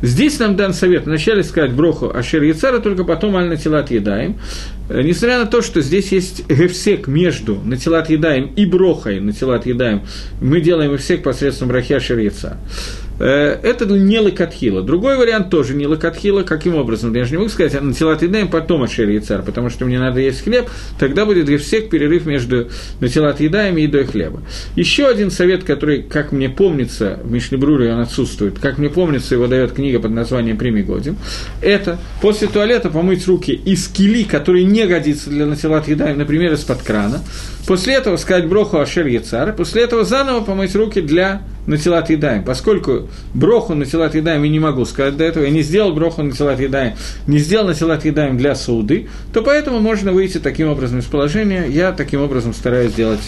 [0.00, 4.38] Здесь нам дан совет вначале сказать броху Ашер Яцара, только потом Аль Натилат Едаем.
[4.88, 10.02] Э, несмотря на то, что здесь есть гефсек между Натилат Едаем и Брохой Натилат Едаем,
[10.40, 12.56] мы делаем гефсек посредством Яцара.
[12.56, 14.82] Э, это не лакатхила.
[14.82, 16.42] Другой вариант тоже не лакатхила.
[16.42, 17.14] Каким образом?
[17.14, 19.98] Я же не могу сказать, а на телат едаем потом ашер яцар, потому что мне
[19.98, 22.68] надо есть хлеб, тогда будет гефсек перерыв между
[23.00, 24.42] на телат едаем и едой хлеба.
[24.76, 29.46] Еще один совет, который, как мне помнится, в Мишлебруре он отсутствует, как мне помнится, его
[29.46, 31.16] дает книга под названием «Прими годим»,
[31.60, 36.82] это после туалета помыть руки из кили, который не годится для натилат едаем, например, из-под
[36.82, 37.20] крана,
[37.66, 42.44] после этого сказать броху ашер яцар, после этого заново помыть руки для на телат едаем,
[42.44, 46.22] поскольку броху на телат едаем я не могу сказать до этого, я не сделал броху
[46.22, 46.94] на телат едаем,
[47.26, 51.66] не сделал на телат едаем для сауды, то поэтому можно выйти таким образом из положения,
[51.68, 53.20] я таким образом стараюсь делать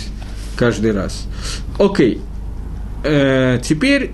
[0.56, 1.26] каждый раз.
[1.78, 2.20] Окей,
[3.04, 4.10] э, теперь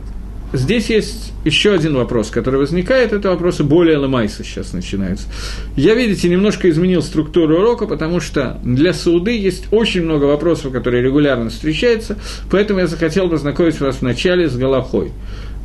[0.53, 5.29] здесь есть еще один вопрос, который возникает, это вопросы более ломайса сейчас начинаются.
[5.77, 11.03] Я, видите, немножко изменил структуру урока, потому что для Сауды есть очень много вопросов, которые
[11.03, 12.19] регулярно встречаются,
[12.51, 15.13] поэтому я захотел познакомить вас вначале с Галахой.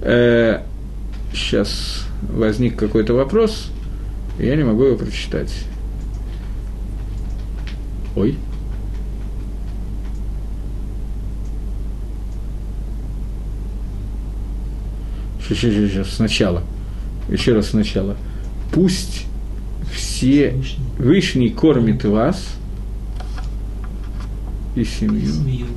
[0.02, 0.62] Э,
[1.32, 3.70] сейчас возник какой-то вопрос,
[4.40, 5.54] я не могу его прочитать.
[8.16, 8.38] Ой.
[15.40, 16.64] Сейчас, сейчас, сейчас, сначала.
[17.30, 18.18] Еще раз сначала.
[18.74, 19.26] Пусть
[19.94, 20.56] все
[20.98, 22.56] Вышний кормит вас
[24.76, 25.68] и семью.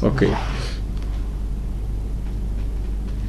[0.00, 0.28] Окей.
[0.28, 0.36] Okay.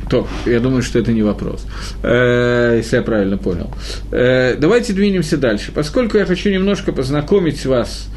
[0.10, 1.65] То, я думаю, что это не вопрос,
[2.04, 3.72] э, если я правильно понял.
[4.12, 5.72] Э, давайте двинемся дальше.
[5.74, 8.08] Поскольку я хочу немножко познакомить вас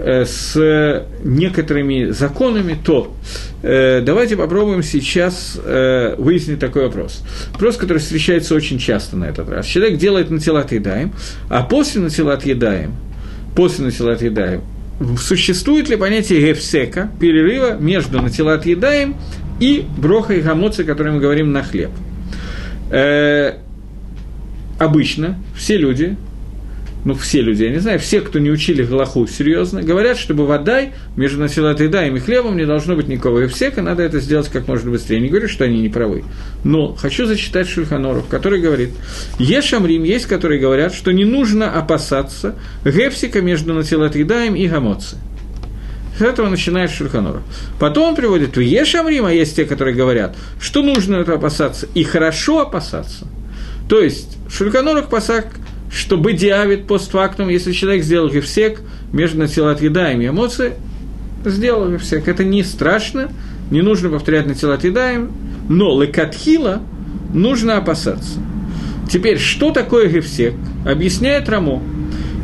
[0.00, 0.54] Э, с
[1.24, 3.12] некоторыми законами, то
[3.62, 7.24] давайте попробуем сейчас выяснить такой вопрос.
[7.54, 9.66] Вопрос, который встречается очень часто на этот раз.
[9.66, 11.12] Человек делает натилат едаем,
[11.48, 12.92] а после натилат едаем,
[13.56, 14.62] после натилат едаем,
[15.18, 19.16] существует ли понятие гефсека, перерыва между натилат едаем
[19.60, 21.90] и брохой гамоци, который мы говорим на хлеб?
[22.90, 23.54] Э,
[24.78, 26.16] обычно все люди
[27.04, 30.82] ну, все люди, я не знаю, все, кто не учили Галаху серьезно, говорят, чтобы вода
[31.16, 34.90] между насилат едаем и хлебом не должно быть никакого эвсека, надо это сделать как можно
[34.90, 35.20] быстрее.
[35.20, 36.24] Не говорю, что они не правы.
[36.64, 38.90] Но хочу зачитать Шульханоров, который говорит,
[39.38, 45.16] Ешамрим есть, которые говорят, что не нужно опасаться гефсика между насилат едаем и гамоци.
[46.18, 47.42] С этого начинает Шульханоров.
[47.78, 52.02] Потом он приводит в Ешамрим, а есть те, которые говорят, что нужно это опасаться и
[52.02, 53.26] хорошо опасаться.
[53.88, 55.46] То есть Шульханоров пасак–
[55.90, 58.80] что бедиавит постфактум, если человек сделал гефсек
[59.12, 60.74] между натилат едаем и эмоции,
[61.44, 62.28] сделал гефсек.
[62.28, 63.30] Это не страшно,
[63.70, 65.32] не нужно повторять натилат едаем,
[65.68, 66.82] но лекатхила
[67.32, 68.40] нужно опасаться.
[69.10, 70.54] Теперь, что такое гефсек?
[70.86, 71.82] Объясняет Рамо.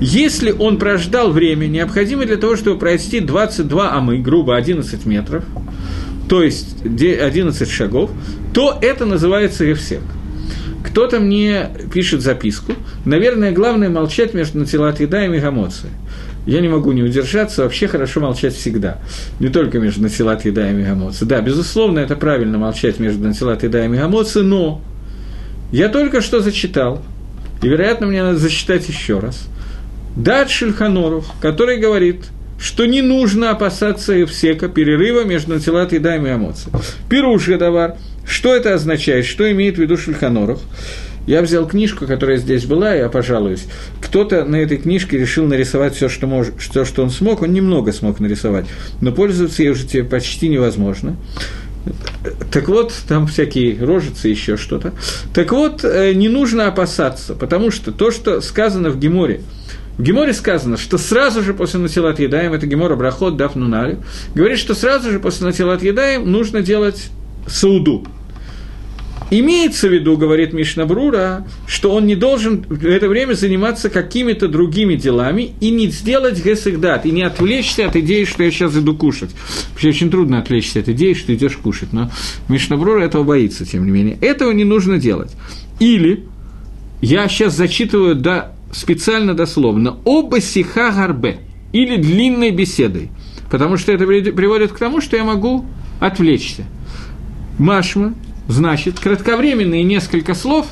[0.07, 5.45] Если он прождал время, необходимое для того, чтобы пройти 22 амы, грубо 11 метров,
[6.29, 8.11] то есть 11 шагов,
[8.53, 10.03] то это называется гефсек.
[10.87, 12.75] Кто-то мне пишет записку.
[13.07, 15.95] Наверное, главное молчать между натилат еда и мегамоцией.
[16.47, 18.99] Я не могу не удержаться, вообще хорошо молчать всегда.
[19.41, 21.27] Не только между натилат еда и мегамоцией.
[21.27, 24.83] Да, безусловно, это правильно молчать между натилат еда и мегамоцией, но
[25.73, 27.03] я только что зачитал,
[27.63, 29.49] и, вероятно, мне надо зачитать еще раз,
[30.17, 32.27] Дат Шильханоров, который говорит,
[32.59, 36.73] что не нужно опасаться эвсека, перерыва между натилат и мегамоцией.
[37.09, 37.97] Пируш Гадавар–
[38.27, 39.27] что это означает?
[39.27, 40.61] Что имеет в виду Шульханоров?
[41.27, 43.65] Я взял книжку, которая здесь была, я пожалуюсь.
[44.01, 46.49] Кто-то на этой книжке решил нарисовать все, что, мож...
[46.59, 47.43] все, что он смог.
[47.43, 48.67] Он немного смог нарисовать,
[49.01, 51.17] но пользоваться ей уже тебе почти невозможно.
[52.51, 54.93] Так вот, там всякие рожицы, еще что-то.
[55.35, 59.43] Так вот, э, не нужно опасаться, потому что то, что сказано в Геморе,
[59.97, 63.99] в Геморе сказано, что сразу же после Натилат Едаем, это Гемора Брахот, Даф Нунари,
[64.35, 67.11] говорит, что сразу же после Натилат Едаем нужно делать
[67.47, 68.05] сауду.
[69.31, 74.97] Имеется в виду, говорит Мишнабрура, что он не должен в это время заниматься какими-то другими
[74.97, 79.31] делами и не сделать гесагдат, и не отвлечься от идеи, что я сейчас иду кушать.
[79.73, 82.11] Вообще очень трудно отвлечься от идеи, что идешь кушать, но
[82.49, 84.19] Мишнабрура этого боится, тем не менее.
[84.21, 85.33] Этого не нужно делать.
[85.81, 86.25] Или
[87.01, 91.39] я сейчас зачитываю до, специально дословно «оба сиха гарбе»
[91.73, 93.11] или длинной беседой,
[93.51, 95.65] потому что это приводит к тому, что я могу
[96.01, 96.65] отвлечься.
[97.59, 98.15] Машма,
[98.49, 100.67] Значит, кратковременные несколько слов,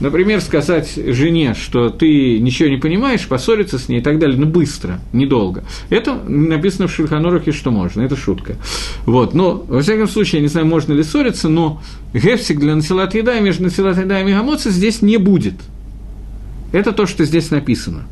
[0.00, 4.46] например, сказать жене, что ты ничего не понимаешь, поссориться с ней и так далее, ну,
[4.46, 5.64] быстро, недолго.
[5.90, 8.56] Это написано в Шульханорахе, что можно, это шутка.
[9.04, 11.82] Вот, но, во всяком случае, я не знаю, можно ли ссориться, но
[12.14, 15.54] гефсик для насилат еда между насилат еда и мегамоци здесь не будет.
[16.72, 18.06] Это то, что здесь написано.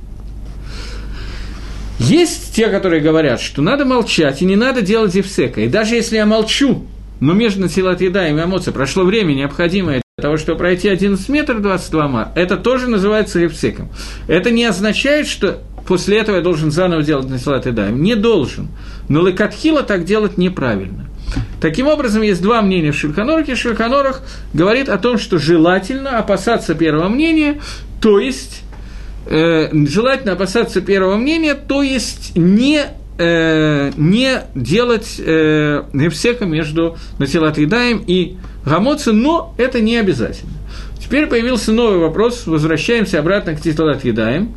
[1.98, 5.60] Есть те, которые говорят, что надо молчать и не надо делать евсека.
[5.62, 6.86] И даже если я молчу,
[7.20, 12.08] но между Еда и Мамоца прошло время, необходимое для того, чтобы пройти 11 метров 22
[12.08, 13.88] ма, это тоже называется рефсеком.
[14.28, 17.90] Это не означает, что после этого я должен заново делать Насилат Еда.
[17.90, 18.68] Не должен.
[19.08, 21.07] Но Лекатхила так делать неправильно.
[21.60, 23.54] Таким образом, есть два мнения в Шульханорахе.
[23.54, 27.60] Шульханорах говорит о том, что желательно опасаться первого мнения,
[28.00, 28.62] то есть
[29.26, 32.84] э, желательно опасаться первого мнения, то есть не
[33.18, 40.52] э, не делать э, нефсека между Натилат и Гамоци, но это не обязательно.
[41.00, 44.52] Теперь появился новый вопрос, возвращаемся обратно к Титалат Едаем.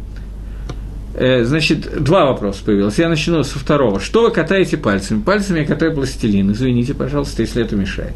[1.13, 2.97] Э, значит, два вопроса появилось.
[2.97, 3.99] Я начну со второго.
[3.99, 5.21] Что вы катаете пальцами?
[5.21, 6.51] Пальцами я катаю пластилин.
[6.51, 8.13] Извините, пожалуйста, если это мешает.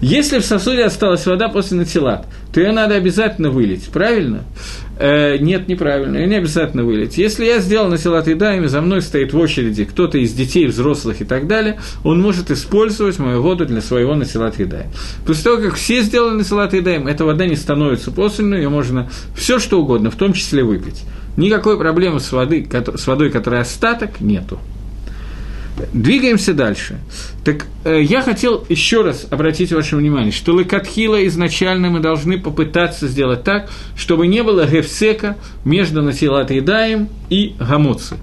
[0.00, 4.44] Если в сосуде осталась вода после натилат, то ее надо обязательно вылить, правильно?
[4.98, 7.18] Э, нет, неправильно, ее не обязательно вылить.
[7.18, 11.24] Если я сделал натилат едами, за мной стоит в очереди кто-то из детей, взрослых и
[11.24, 14.90] так далее, он может использовать мою воду для своего натилат едаем.
[15.26, 19.58] После того, как все сделали натилат едаем, эта вода не становится посольной, ее можно все
[19.58, 21.04] что угодно, в том числе выпить.
[21.38, 24.58] Никакой проблемы с, воды, с водой, которая остаток, нету.
[25.92, 26.98] Двигаемся дальше.
[27.44, 33.06] Так э, я хотел еще раз обратить ваше внимание, что Лекатхила изначально мы должны попытаться
[33.06, 38.16] сделать так, чтобы не было гефсека между Насилат и Гамоци.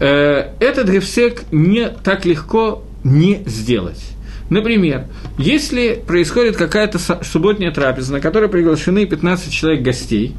[0.00, 4.02] Э, этот гефсек не так легко не сделать.
[4.50, 5.04] Например,
[5.38, 10.34] если происходит какая-то субботняя трапеза, на которой приглашены 15 человек гостей,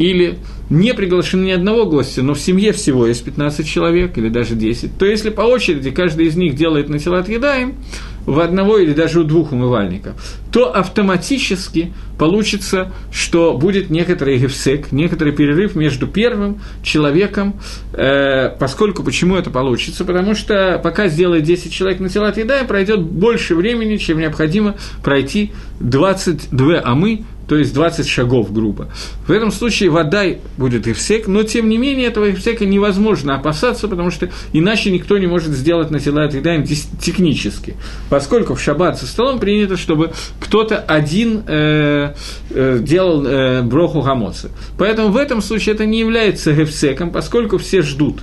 [0.00, 0.38] или
[0.70, 4.96] не приглашены ни одного гостя, но в семье всего есть 15 человек или даже 10,
[4.98, 7.74] то если по очереди каждый из них делает на тела едаем
[8.24, 10.14] в одного или даже у двух умывальников,
[10.52, 17.60] то автоматически получится, что будет некоторый гефсек, некоторый перерыв между первым человеком,
[17.92, 20.06] э, поскольку почему это получится?
[20.06, 25.52] Потому что пока сделает 10 человек на тела едаем, пройдет больше времени, чем необходимо пройти
[25.80, 28.90] 22 амы то есть 20 шагов грубо.
[29.26, 30.22] В этом случае вода
[30.56, 35.26] будет ивсек, но тем не менее этого ивсека невозможно опасаться, потому что иначе никто не
[35.26, 37.74] может сделать на тела отъедаем технически.
[38.08, 42.14] Поскольку в шаббат за столом принято, чтобы кто-то один э,
[42.50, 44.50] э, делал э, броху гамоцы.
[44.78, 48.20] Поэтому в этом случае это не является гефсеком, поскольку все ждут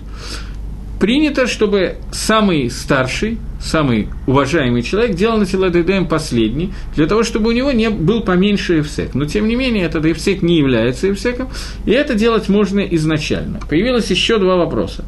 [0.99, 7.51] принято, чтобы самый старший, самый уважаемый человек делал на Тиладедем последний, для того, чтобы у
[7.51, 9.13] него не был поменьше эвсек.
[9.13, 11.49] Но, тем не менее, этот эвсек не является эвсеком,
[11.85, 13.59] и это делать можно изначально.
[13.69, 15.05] Появилось еще два вопроса.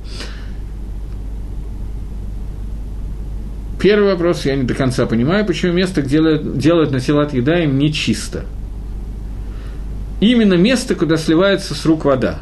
[3.82, 7.78] Первый вопрос, я не до конца понимаю, почему место, где делают, делают на Тилат Едаем,
[7.78, 8.44] нечисто.
[10.20, 12.40] Именно место, куда сливается с рук вода.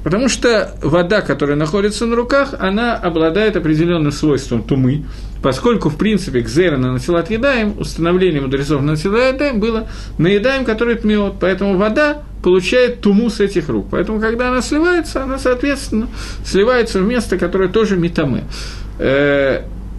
[0.00, 5.04] Э, Потому что вода, которая находится на руках, она обладает определенным свойством тумы,
[5.42, 10.96] поскольку, в принципе, кзера на насилат едаем, установление мудрецов на насилат едаем было наедаем, который
[10.96, 13.88] тмет, поэтому вода получает туму с этих рук.
[13.90, 16.08] Поэтому, когда она сливается, она, соответственно,
[16.44, 18.44] сливается в место, которое тоже метаме.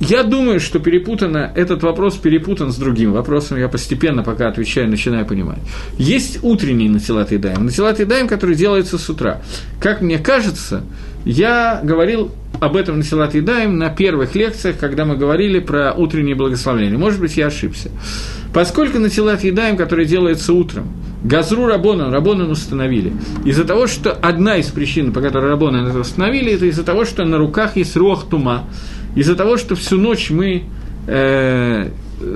[0.01, 5.27] Я думаю, что перепутано, этот вопрос перепутан с другим вопросом, я постепенно, пока отвечаю, начинаю
[5.27, 5.59] понимать.
[5.99, 9.41] Есть утренний натилат едаем, натилат едаем, который делается с утра.
[9.79, 10.83] Как мне кажется,
[11.23, 16.97] я говорил об этом натилат едаем на первых лекциях, когда мы говорили про утреннее благословение.
[16.97, 17.91] Может быть, я ошибся.
[18.55, 20.91] Поскольку натилат едаем, который делается утром,
[21.23, 23.13] Газру Рабона, Рабона установили.
[23.45, 27.23] Из-за того, что одна из причин, по которой Рабона это установили, это из-за того, что
[27.23, 28.65] на руках есть рох тума,
[29.15, 30.63] из-за того, что всю ночь мы
[31.07, 31.89] э,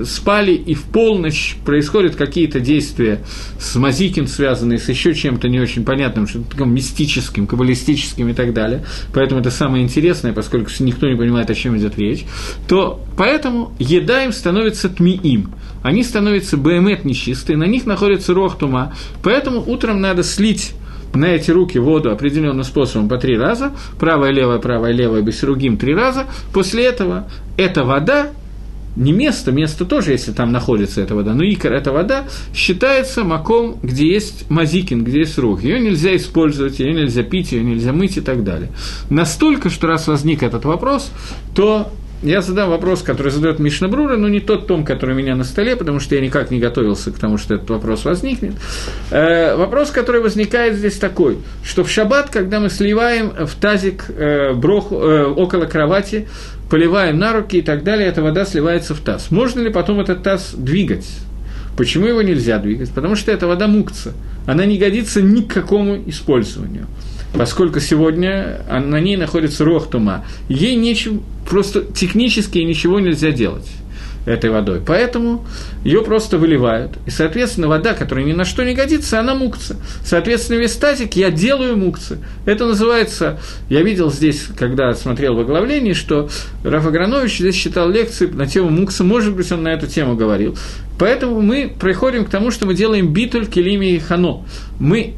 [0.04, 3.20] спали, и в полночь происходят какие-то действия
[3.58, 8.52] с Мазикин, связанные с еще чем-то не очень понятным, что таким мистическим, каббалистическим и так
[8.52, 12.24] далее, поэтому это самое интересное, поскольку никто не понимает, о чем идет речь,
[12.68, 15.52] то поэтому еда им становится тмиим,
[15.82, 20.74] они становятся БМЭТ нечистые, на них находится рох тума, поэтому утром надо слить
[21.16, 25.94] на эти руки воду определенным способом по три раза, правая, левая, правая, левая, бесругим три
[25.94, 28.30] раза, после этого эта вода
[28.96, 33.76] не место, место тоже, если там находится эта вода, но икор, эта вода считается маком,
[33.82, 35.62] где есть мазикин, где есть рух.
[35.62, 38.70] Ее нельзя использовать, ее нельзя пить, ее нельзя мыть и так далее.
[39.10, 41.12] Настолько, что раз возник этот вопрос,
[41.54, 41.92] то
[42.22, 45.44] я задам вопрос, который задает Мишна Брура, но не тот том, который у меня на
[45.44, 48.54] столе, потому что я никак не готовился к тому, что этот вопрос возникнет.
[49.10, 54.54] Э, вопрос, который возникает здесь такой, что в шаббат, когда мы сливаем в тазик э,
[54.54, 56.26] брох, э, около кровати
[56.70, 59.30] поливаем на руки и так далее, эта вода сливается в таз.
[59.30, 61.06] Можно ли потом этот таз двигать?
[61.76, 62.90] Почему его нельзя двигать?
[62.90, 64.14] Потому что эта вода мукца.
[64.46, 66.86] Она не годится ни к какому использованию.
[67.36, 70.24] Поскольку сегодня на ней находится рохтума.
[70.48, 73.68] Ей нечем, просто технически ничего нельзя делать
[74.26, 74.82] этой водой.
[74.84, 75.46] Поэтому
[75.84, 76.98] ее просто выливают.
[77.06, 79.76] И, соответственно, вода, которая ни на что не годится, она мукца.
[80.04, 82.18] Соответственно, весь тазик я делаю мукцы.
[82.44, 86.28] Это называется, я видел здесь, когда смотрел в оглавлении, что
[86.64, 90.58] Раф Агранович здесь читал лекции на тему мукса, может быть, он на эту тему говорил.
[90.98, 94.44] Поэтому мы приходим к тому, что мы делаем битуль, килими и хано.
[94.80, 95.14] Мы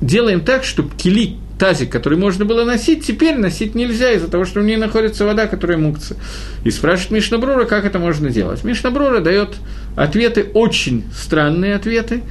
[0.00, 4.58] делаем так, чтобы кили, тазик, который можно было носить, теперь носить нельзя из-за того, что
[4.58, 6.18] в ней находится вода, которая мукция.
[6.64, 8.64] И спрашивает Мишнабрура, как это можно делать.
[8.64, 9.50] Мишнабрура дает
[9.94, 12.24] ответы, очень странные ответы,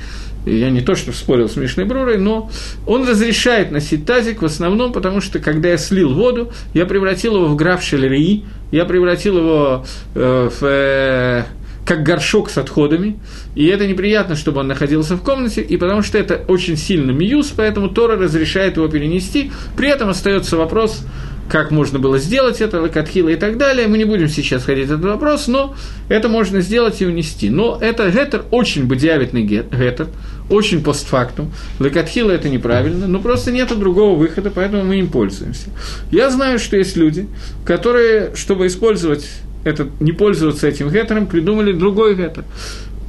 [0.45, 2.51] я не то, что спорил с Мишной Брурой, но
[2.85, 7.45] он разрешает носить тазик в основном, потому что, когда я слил воду, я превратил его
[7.45, 10.65] в граф шелерии, я превратил его э, в...
[10.65, 11.43] Э,
[11.85, 13.19] как горшок с отходами,
[13.55, 17.53] и это неприятно, чтобы он находился в комнате, и потому что это очень сильно миюз,
[17.55, 19.51] поэтому Тора разрешает его перенести.
[19.75, 21.03] При этом остается вопрос,
[21.49, 23.87] как можно было сделать это, лакатхила и так далее.
[23.87, 25.75] Мы не будем сейчас ходить этот вопрос, но
[26.07, 27.49] это можно сделать и унести.
[27.49, 30.07] Но это гетер очень бодиавитный гетер,
[30.49, 31.51] очень постфактум.
[31.79, 35.69] Лакатхила это неправильно, но просто нет другого выхода, поэтому мы им пользуемся.
[36.09, 37.27] Я знаю, что есть люди,
[37.65, 39.27] которые, чтобы использовать
[39.63, 42.45] этот, не пользоваться этим гетером, придумали другой гетер.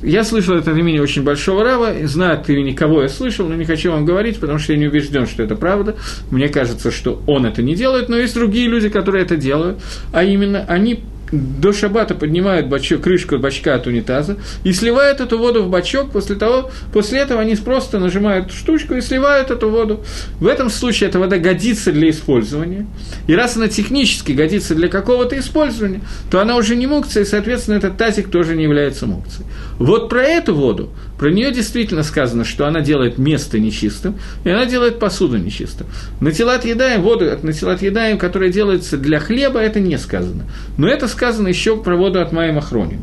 [0.03, 3.55] Я слышал это от имени очень большого раба, знаю от имени кого я слышал, но
[3.55, 5.95] не хочу вам говорить, потому что я не убежден, что это правда.
[6.31, 9.79] Мне кажется, что он это не делает, но есть другие люди, которые это делают,
[10.13, 15.63] а именно они до шабата поднимают бачок, крышку бачка от унитаза и сливают эту воду
[15.63, 16.11] в бачок.
[16.11, 20.05] После, того, после этого они просто нажимают штучку и сливают эту воду.
[20.39, 22.87] В этом случае эта вода годится для использования.
[23.27, 27.77] И раз она технически годится для какого-то использования, то она уже не мукция, и, соответственно,
[27.77, 29.47] этот тазик тоже не является мукцией.
[29.79, 30.91] Вот про эту воду
[31.23, 35.87] про нее действительно сказано, что она делает место нечистым, и она делает посуду нечистым.
[36.19, 40.47] Натилат едаем, воду от натилат едаем, которая делается для хлеба, это не сказано.
[40.79, 43.03] Но это сказано еще про воду от Майя Махроним.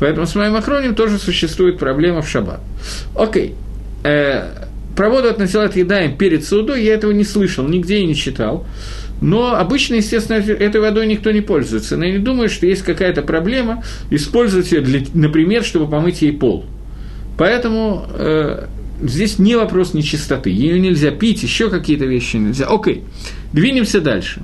[0.00, 2.60] Поэтому с Майя Махроним тоже существует проблема в шаббат.
[3.14, 3.54] Окей.
[4.02, 4.44] Э,
[4.96, 8.66] про воду от натилат едаем перед судой я этого не слышал, нигде и не читал.
[9.20, 11.98] Но обычно, естественно, этой водой никто не пользуется.
[11.98, 14.82] Но я не думаю, что есть какая-то проблема использовать ее,
[15.12, 16.64] например, чтобы помыть ей пол.
[17.38, 18.66] Поэтому э,
[19.02, 20.50] здесь не вопрос нечистоты.
[20.50, 22.66] Ее нельзя пить, еще какие-то вещи нельзя.
[22.66, 23.04] Окей,
[23.52, 24.42] двинемся дальше.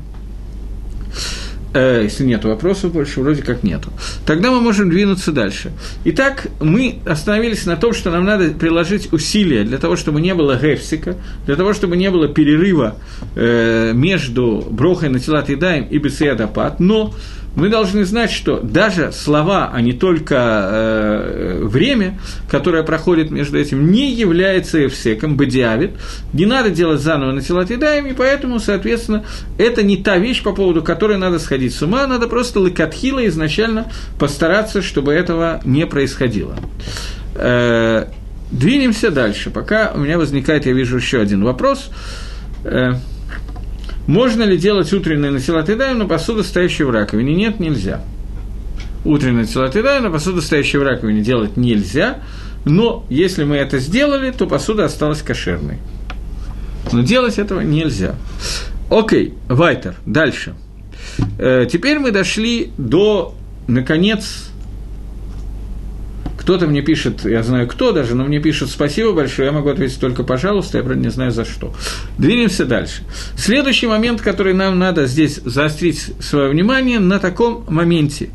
[1.75, 3.91] Э, если нет вопросов больше, вроде как нету.
[4.25, 5.73] Тогда мы можем двинуться дальше.
[6.05, 10.59] Итак, мы остановились на том, что нам надо приложить усилия для того, чтобы не было
[10.59, 11.17] гефсика,
[11.47, 12.97] для того, чтобы не было перерыва
[13.37, 17.15] э, между брохой на тела и бесиадапат, но
[17.57, 22.19] мы должны знать, что даже слова, а не только э, время,
[22.49, 25.93] которое проходит между этим, не является эвсеком, бадиавит.
[26.33, 29.25] Не надо делать заново на тела и поэтому, соответственно,
[29.59, 33.91] это не та вещь, по поводу которой надо сходить с ума, надо просто лыкатхила изначально
[34.19, 36.57] постараться, чтобы этого не происходило.
[37.35, 38.07] Э,
[38.51, 39.51] двинемся дальше.
[39.51, 41.91] Пока у меня возникает, я вижу еще один вопрос.
[42.65, 42.95] Э,
[44.09, 47.35] можно ли делать утренний насилат едаем на посуду, стоящую в раковине?
[47.35, 48.01] Нет, нельзя.
[49.05, 52.21] Утренний насилат едаем на посуду, стоящую в раковине, делать нельзя,
[52.65, 55.77] но если мы это сделали, то посуда осталась кошерной.
[56.91, 58.15] Но делать этого нельзя.
[58.91, 60.55] Окей, Вайтер, дальше.
[61.39, 63.35] Э, теперь мы дошли до,
[63.67, 64.48] наконец,
[66.49, 70.01] кто-то мне пишет, я знаю кто даже, но мне пишет спасибо большое, я могу ответить
[70.01, 71.75] только пожалуйста, я, правда, не знаю за что.
[72.17, 73.03] Двинемся дальше.
[73.37, 78.31] Следующий момент, который нам надо здесь заострить свое внимание, на таком моменте,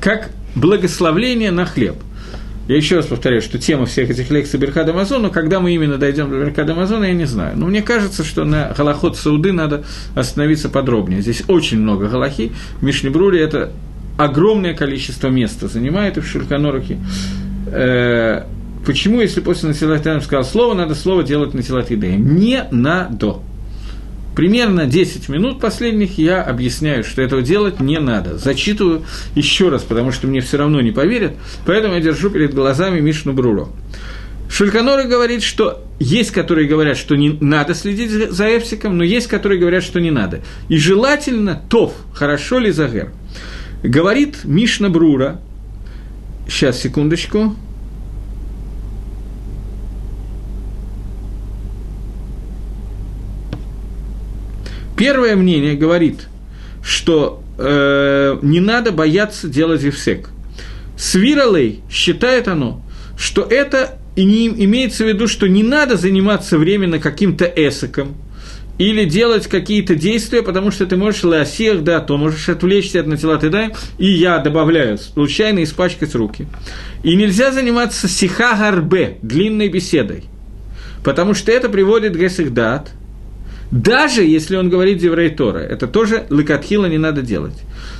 [0.00, 1.96] как благословление на хлеб.
[2.68, 5.98] Я еще раз повторяю, что тема всех этих лекций Берхада Амазон, но когда мы именно
[5.98, 7.58] дойдем до Берхада Амазона, я не знаю.
[7.58, 11.20] Но мне кажется, что на Галахот Сауды надо остановиться подробнее.
[11.20, 12.50] Здесь очень много Галахи.
[12.80, 13.72] В Мишнебруре это
[14.16, 16.98] огромное количество места занимает и в Шурканорахе.
[17.72, 18.44] Э,
[18.86, 22.36] почему, если после Насилат сказал слово, надо слово делать на Идеем?
[22.36, 23.38] Не надо
[24.38, 28.38] примерно 10 минут последних я объясняю, что этого делать не надо.
[28.38, 29.02] Зачитываю
[29.34, 31.32] еще раз, потому что мне все равно не поверят,
[31.66, 33.66] поэтому я держу перед глазами Мишну Бруро.
[34.48, 39.58] Шульканоры говорит, что есть, которые говорят, что не надо следить за Эфсиком, но есть, которые
[39.58, 40.40] говорят, что не надо.
[40.68, 43.10] И желательно тов, хорошо ли загер.
[43.82, 45.40] Говорит Мишна Брура,
[46.48, 47.54] сейчас, секундочку,
[54.98, 56.26] Первое мнение говорит,
[56.82, 60.30] что э, не надо бояться делать зевсек.
[60.96, 62.82] Свиралей считает оно,
[63.16, 68.16] что это и не имеется в виду, что не надо заниматься временно каким-то эсоком,
[68.78, 73.36] или делать какие-то действия, потому что ты можешь ласех, да, то можешь отвлечься от натила
[73.36, 76.46] дай, и я добавляю, случайно испачкать руки.
[77.02, 80.24] И нельзя заниматься сиха гарбе, длинной беседой,
[81.04, 82.90] потому что это приводит к гесихдат,
[83.70, 87.56] даже если он говорит Деврей Тора, это тоже лыкатхила не надо делать.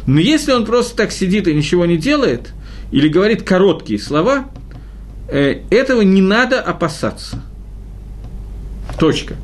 [0.06, 2.52] Но если он просто так сидит и ничего не делает,
[2.90, 4.46] или говорит короткие слова,
[5.28, 7.42] э, этого не надо опасаться.
[8.98, 9.34] Точка.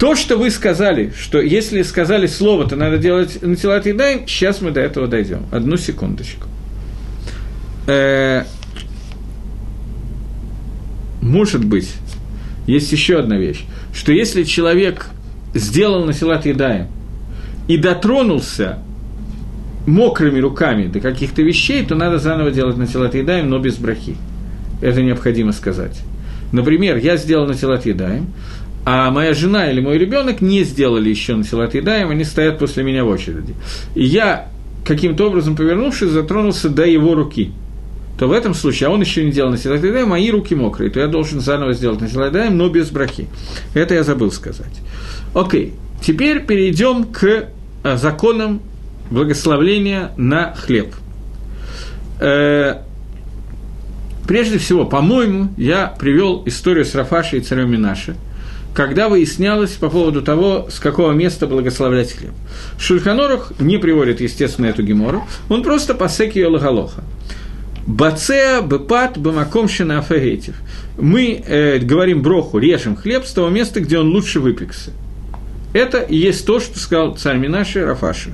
[0.00, 4.60] То, что вы сказали, что если сказали слово, то надо делать на тела дай, сейчас
[4.60, 5.46] мы до этого дойдем.
[5.52, 6.48] Одну секундочку.
[7.86, 8.44] Э,
[11.20, 11.92] может быть,
[12.66, 15.06] есть еще одна вещь что если человек
[15.54, 16.88] сделал насилат едаем
[17.68, 18.78] и дотронулся
[19.86, 24.16] мокрыми руками до каких-то вещей, то надо заново делать насилат едаем, но без брахи.
[24.80, 26.00] Это необходимо сказать.
[26.52, 28.28] Например, я сделал насилат едаем,
[28.84, 33.04] а моя жена или мой ребенок не сделали еще насилат едаем, они стоят после меня
[33.04, 33.54] в очереди.
[33.94, 34.48] И я
[34.84, 37.52] каким-то образом, повернувшись, затронулся до его руки–
[38.20, 41.00] то в этом случае, а он еще не делал Насилат Едаем, мои руки мокрые, то
[41.00, 43.28] я должен заново сделать Насилат Едаем, но без брахи.
[43.72, 44.74] Это я забыл сказать.
[45.32, 45.72] Окей,
[46.02, 48.60] теперь перейдем к э, законам
[49.10, 50.94] благословления на хлеб.
[52.20, 52.82] Э,
[54.28, 58.16] прежде всего, по-моему, я привел историю с Рафашей и царем Минаши,
[58.74, 62.32] когда выяснялось по поводу того, с какого места благословлять хлеб.
[62.78, 67.02] Шульханорух не приводит, естественно, эту гемору, он просто посек ее лагалоха.
[67.86, 70.54] Бацеа, бепат, бамакомщина, афагетив.
[70.96, 74.92] Мы э, говорим броху, режем хлеб с того места, где он лучше выпекся.
[75.72, 78.32] Это и есть то, что сказал царь Минаши Рафаши.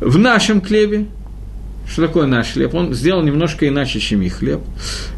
[0.00, 1.06] В нашем хлебе,
[1.88, 4.60] что такое наш хлеб, он сделал немножко иначе, чем их хлеб,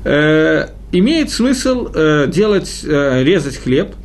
[0.05, 3.95] э, имеет смысл э, делать, э, резать хлеб–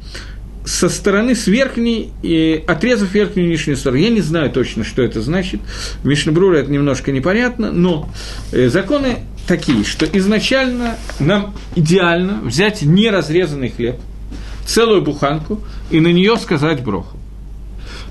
[0.70, 4.04] со стороны с верхней, и отрезав верхнюю и нижнюю сторону.
[4.04, 5.62] Я не знаю точно, что это значит.
[6.04, 8.08] В Мишнебруре это немножко непонятно, но
[8.52, 9.18] э, законы
[9.48, 13.96] такие, что изначально нам идеально взять неразрезанный хлеб,
[14.66, 15.60] целую буханку,
[15.90, 17.19] и на нее сказать броху.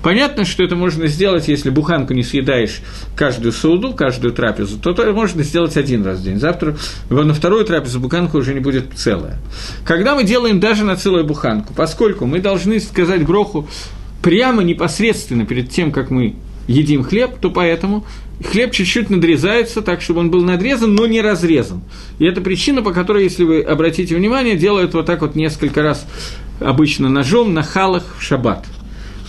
[0.01, 2.81] Понятно, что это можно сделать, если буханку не съедаешь
[3.15, 6.39] каждую сауду, каждую трапезу, то это можно сделать один раз в день.
[6.39, 6.77] Завтра
[7.09, 9.37] на вторую трапезу буханка уже не будет целая.
[9.83, 13.67] Когда мы делаем даже на целую буханку, поскольку мы должны сказать броху
[14.21, 16.35] прямо непосредственно перед тем, как мы
[16.67, 18.05] едим хлеб, то поэтому
[18.45, 21.81] хлеб чуть-чуть надрезается так, чтобы он был надрезан, но не разрезан.
[22.19, 26.07] И это причина, по которой, если вы обратите внимание, делают вот так вот несколько раз
[26.59, 28.65] обычно ножом на халах в шаббат–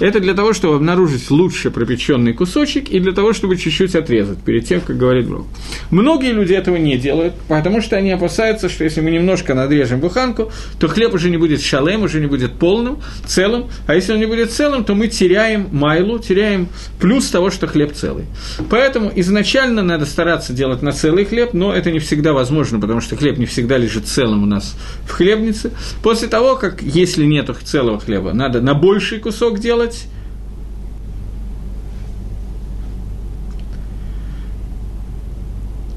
[0.01, 4.66] это для того, чтобы обнаружить лучше пропеченный кусочек и для того, чтобы чуть-чуть отрезать перед
[4.66, 5.46] тем, как говорит Бог.
[5.90, 10.51] Многие люди этого не делают, потому что они опасаются, что если мы немножко надрежем буханку,
[10.78, 14.26] то хлеб уже не будет шалем, уже не будет полным, целым, а если он не
[14.26, 18.24] будет целым, то мы теряем майлу, теряем плюс того, что хлеб целый.
[18.70, 23.16] Поэтому изначально надо стараться делать на целый хлеб, но это не всегда возможно, потому что
[23.16, 24.76] хлеб не всегда лежит целым у нас
[25.07, 25.72] в хлебнице.
[26.03, 30.07] После того, как, если нет целого хлеба, надо на больший кусок делать, делать?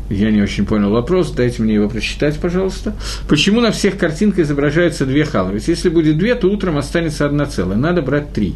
[0.09, 2.95] Я не очень понял вопрос, дайте мне его прочитать, пожалуйста.
[3.27, 5.53] Почему на всех картинках изображаются две халы?
[5.53, 7.77] Ведь если будет две, то утром останется одна целая.
[7.77, 8.53] Надо брать три.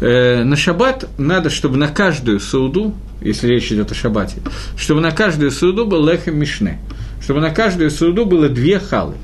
[0.00, 4.38] Э, на шаббат надо, чтобы на каждую сауду, если речь идет о шаббате,
[4.76, 6.80] чтобы на каждую сауду был лехем мишне,
[7.22, 9.14] чтобы на каждую сауду было две халы.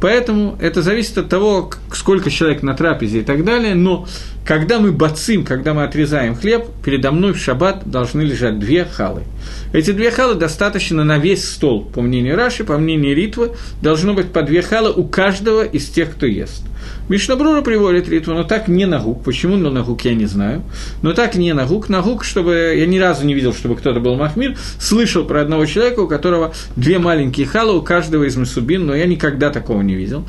[0.00, 4.06] Поэтому это зависит от того, сколько человек на трапезе и так далее, но
[4.46, 9.24] когда мы бацим, когда мы отрезаем хлеб, передо мной в шаббат должны лежать две халы.
[9.72, 13.50] Эти две халы достаточно на весь стол, по мнению Раши, по мнению Ритвы,
[13.82, 16.62] должно быть по две халы у каждого из тех, кто ест.
[17.08, 19.24] Мишнабрура приводит ритву, но так не на гук.
[19.24, 20.62] Почему на гук, я не знаю.
[21.02, 21.88] Но так не на гук.
[21.88, 22.74] На гук, чтобы...
[22.76, 24.56] Я ни разу не видел, чтобы кто-то был махмир.
[24.78, 29.06] Слышал про одного человека, у которого две маленькие халы у каждого из Масубин, но я
[29.06, 30.26] никогда такого не видел.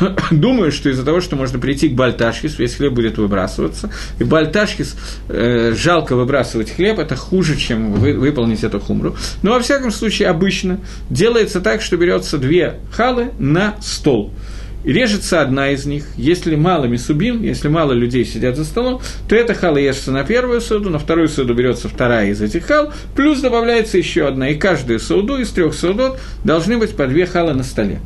[0.30, 4.96] Думаю, что из-за того, что можно прийти к Бальташкису, весь хлеб будет выбрасываться, и Бальташкис
[5.28, 9.16] э, жалко выбрасывать хлеб, это хуже, чем вы, выполнить эту хумру.
[9.42, 10.80] Но во всяком случае, обычно
[11.10, 14.32] делается так, что берется две халы на стол–
[14.92, 16.04] режется одна из них.
[16.16, 20.60] Если мало мисубим, если мало людей сидят за столом, то эта хала ешется на первую
[20.60, 24.50] суду, на вторую суду берется вторая из этих хал, плюс добавляется еще одна.
[24.50, 28.00] И каждую суду из трех судов должны быть по две халы на столе.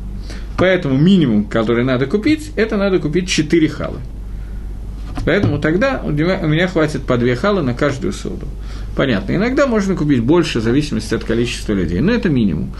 [0.57, 3.99] Поэтому минимум, который надо купить, это надо купить четыре халы.
[5.25, 8.47] Поэтому тогда у меня хватит по две халы на каждую суду.
[8.95, 9.35] Понятно.
[9.35, 12.73] Иногда можно купить больше, в зависимости от количества людей, но это минимум.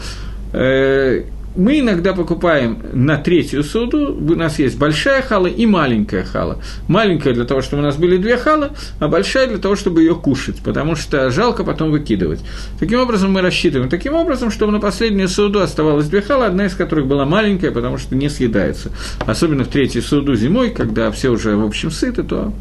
[1.56, 6.62] Мы иногда покупаем на третью суду, у нас есть большая хала и маленькая хала.
[6.86, 8.70] Маленькая для того, чтобы у нас были две халы,
[9.00, 12.40] а большая для того, чтобы ее кушать, потому что жалко потом выкидывать.
[12.78, 16.74] Таким образом, мы рассчитываем таким образом, чтобы на последнюю суду оставалось две халы, одна из
[16.74, 18.92] которых была маленькая, потому что не съедается.
[19.26, 22.52] Особенно в третью суду зимой, когда все уже, в общем, сыты, то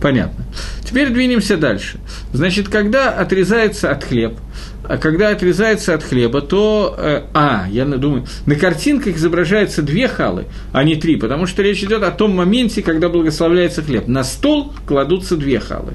[0.00, 0.44] понятно.
[0.84, 1.98] Теперь двинемся дальше.
[2.32, 4.34] Значит, когда отрезается от хлеб–
[4.77, 6.94] а когда отрезается от хлеба, то...
[6.96, 11.82] Э, а, я думаю, на картинках изображаются две халы, а не три, потому что речь
[11.82, 14.08] идет о том моменте, когда благословляется хлеб.
[14.08, 15.92] На стол кладутся две халы,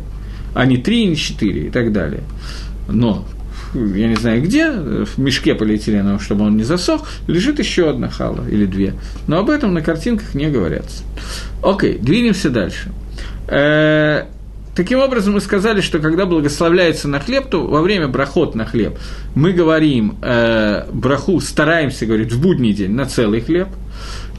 [0.53, 2.23] а не три, не четыре и так далее.
[2.87, 3.25] Но
[3.73, 8.47] я не знаю где, в мешке полиэтиленовом, чтобы он не засох, лежит еще одна хала
[8.47, 8.93] или две.
[9.25, 11.03] Но об этом на картинках не говорятся.
[11.63, 12.91] Окей, двинемся дальше.
[14.75, 18.97] Таким образом, мы сказали, что когда благословляется на хлеб, то во время брахот на хлеб
[19.35, 23.67] мы говорим э, браху, стараемся говорить в будний день на целый хлеб.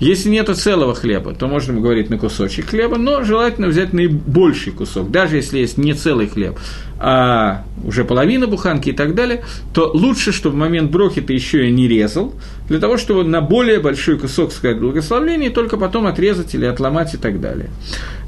[0.00, 5.12] Если нет целого хлеба, то можно говорить на кусочек хлеба, но желательно взять наибольший кусок.
[5.12, 6.58] Даже если есть не целый хлеб,
[6.98, 11.68] а уже половина буханки и так далее, то лучше, чтобы в момент брохи ты еще
[11.68, 12.34] и не резал,
[12.68, 17.14] для того, чтобы на более большой кусок сказать благословление, и только потом отрезать или отломать
[17.14, 17.70] и так далее.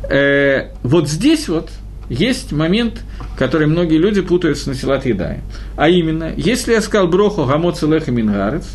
[0.09, 1.71] Э, вот здесь вот
[2.09, 3.03] есть момент,
[3.37, 5.41] который многие люди путают с Насилат Едай.
[5.77, 8.67] А именно, если я сказал Броху Гамоц Леха Мингарец,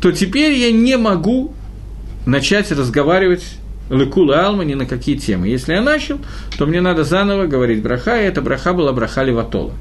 [0.00, 1.54] то теперь я не могу
[2.26, 3.44] начать разговаривать
[3.90, 5.48] Лекула Алма ни на какие темы.
[5.48, 6.18] Если я начал,
[6.58, 9.72] то мне надо заново говорить браха, и эта браха была браха Леватола.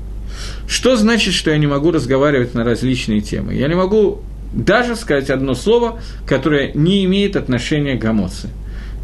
[0.67, 3.53] Что значит, что я не могу разговаривать на различные темы?
[3.53, 4.21] Я не могу
[4.53, 8.49] даже сказать одно слово, которое не имеет отношения к гамоце.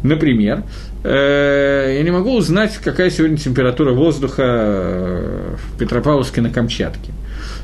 [0.02, 0.64] Например,
[1.08, 7.12] я не могу узнать, какая сегодня температура воздуха э, в Петропавловске на Камчатке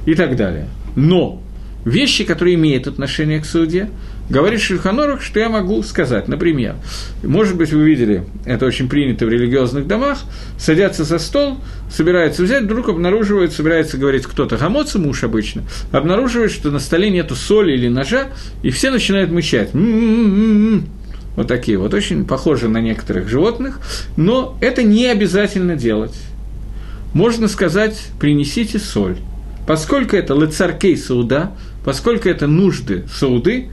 [0.06, 0.68] и так далее.
[0.94, 1.42] Но
[1.84, 3.90] вещи, которые имеют отношение к суде,
[4.28, 6.28] говорит Шульханорух, что я могу сказать.
[6.28, 6.76] Например,
[7.22, 10.18] может быть, вы видели, это очень принято в религиозных домах,
[10.58, 11.58] садятся за стол,
[11.90, 15.62] собираются взять, вдруг обнаруживают, собирается говорить кто-то, гамоца муж обычно,
[15.92, 18.28] обнаруживает, что на столе нету соли или ножа,
[18.62, 19.74] и все начинают мычать.
[19.74, 20.88] М-м-м-м.
[21.36, 23.80] Вот такие вот, очень похожи на некоторых животных,
[24.16, 26.16] но это не обязательно делать.
[27.12, 29.18] Можно сказать, принесите соль.
[29.66, 31.52] Поскольку это лецаркей сауда,
[31.84, 33.68] поскольку это нужды сауды,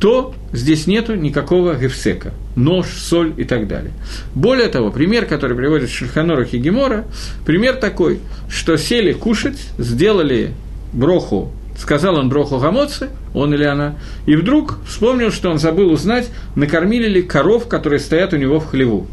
[0.00, 3.92] то здесь нету никакого гефсека, нож, соль и так далее.
[4.34, 7.04] Более того, пример, который приводит Шульханорах и Гемора,
[7.46, 10.52] пример такой, что сели кушать, сделали
[10.92, 13.96] броху сказал он Броху Гамоце, он или она,
[14.26, 18.66] и вдруг вспомнил, что он забыл узнать, накормили ли коров, которые стоят у него в
[18.66, 19.06] хлеву.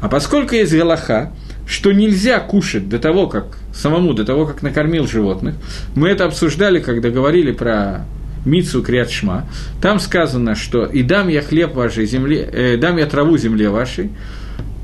[0.00, 1.32] А поскольку есть галаха,
[1.66, 5.56] что нельзя кушать до того, как самому, до того, как накормил животных,
[5.94, 8.04] мы это обсуждали, когда говорили про
[8.44, 9.46] Мицу Криатшма,
[9.82, 14.10] там сказано, что «и дам я хлеб вашей земле, э, дам я траву земле вашей»,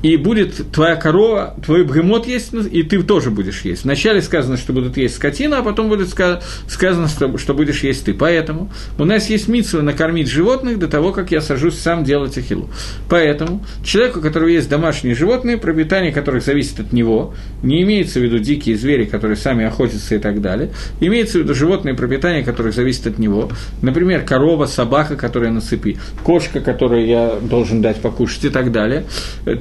[0.03, 3.85] и будет твоя корова, твой бгемот есть, и ты тоже будешь есть.
[3.85, 8.13] Вначале сказано, что будут есть скотина, а потом будет сказано, что, будешь есть ты.
[8.13, 12.69] Поэтому у нас есть митсва накормить животных до того, как я сажусь сам делать ахилу.
[13.07, 17.33] Поэтому человеку, у которого есть домашние животные, пропитание которых зависит от него,
[17.63, 21.55] не имеется в виду дикие звери, которые сами охотятся и так далее, имеется в виду
[21.55, 23.49] животные пропитания, которых зависит от него,
[23.81, 29.05] например, корова, собака, которая на цепи, кошка, которую я должен дать покушать и так далее,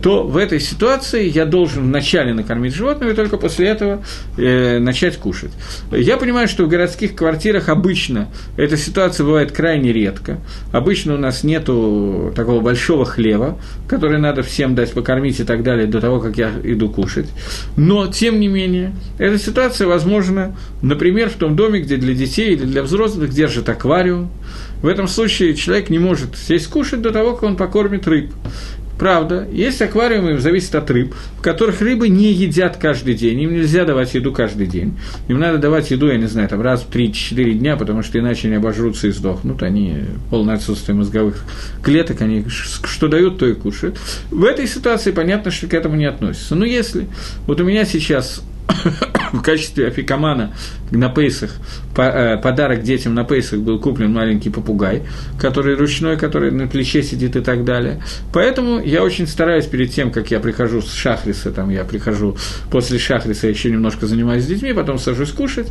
[0.02, 4.02] то в этой ситуации я должен вначале накормить животного и только после этого
[4.38, 5.50] э, начать кушать.
[5.90, 10.38] Я понимаю, что в городских квартирах обычно эта ситуация бывает крайне редко.
[10.72, 15.86] Обычно у нас нет такого большого хлеба, который надо всем дать покормить и так далее
[15.86, 17.28] до того, как я иду кушать.
[17.76, 22.64] Но, тем не менее, эта ситуация возможна, например, в том доме, где для детей или
[22.64, 24.30] для взрослых держат аквариум.
[24.82, 28.32] В этом случае человек не может сесть кушать до того, как он покормит рыб.
[29.02, 33.84] Правда, есть аквариумы, зависит от рыб, в которых рыбы не едят каждый день, им нельзя
[33.84, 34.96] давать еду каждый день.
[35.26, 38.46] Им надо давать еду, я не знаю, там раз в 3-4 дня, потому что иначе
[38.46, 41.42] они обожрутся и сдохнут, они полное отсутствие мозговых
[41.82, 43.98] клеток, они что дают, то и кушают.
[44.30, 46.54] В этой ситуации понятно, что к этому не относится.
[46.54, 47.08] Но если
[47.48, 48.40] вот у меня сейчас
[49.32, 50.54] в качестве афикамана
[50.92, 51.56] на Пейсах,
[51.94, 55.02] подарок детям на Пейсах был куплен маленький попугай,
[55.38, 58.02] который ручной, который на плече сидит и так далее.
[58.32, 62.36] Поэтому я очень стараюсь перед тем, как я прихожу с шахриса, там я прихожу
[62.70, 65.68] после шахриса, еще немножко занимаюсь с детьми, потом сажусь кушать,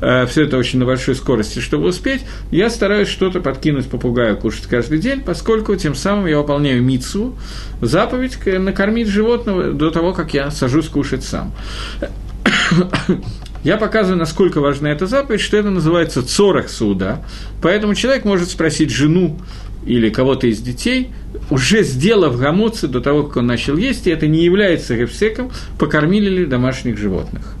[0.00, 4.66] э, все это очень на большой скорости, чтобы успеть, я стараюсь что-то подкинуть попугаю кушать
[4.66, 7.36] каждый день, поскольку тем самым я выполняю мицу,
[7.80, 11.52] заповедь накормить животного до того, как я сажусь кушать сам.
[13.64, 17.22] Я показываю, насколько важна эта заповедь, что это называется цорах суда.
[17.62, 19.40] Поэтому человек может спросить жену
[19.86, 21.10] или кого-то из детей,
[21.50, 26.28] уже сделав гамоцы до того, как он начал есть, и это не является рефсеком, покормили
[26.28, 27.54] ли домашних животных.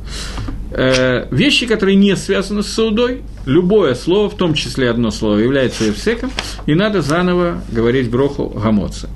[0.70, 5.86] Э, вещи, которые не связаны с саудой, любое слово, в том числе одно слово, является
[5.86, 6.30] рефсеком,
[6.66, 9.08] и надо заново говорить броху гамоца.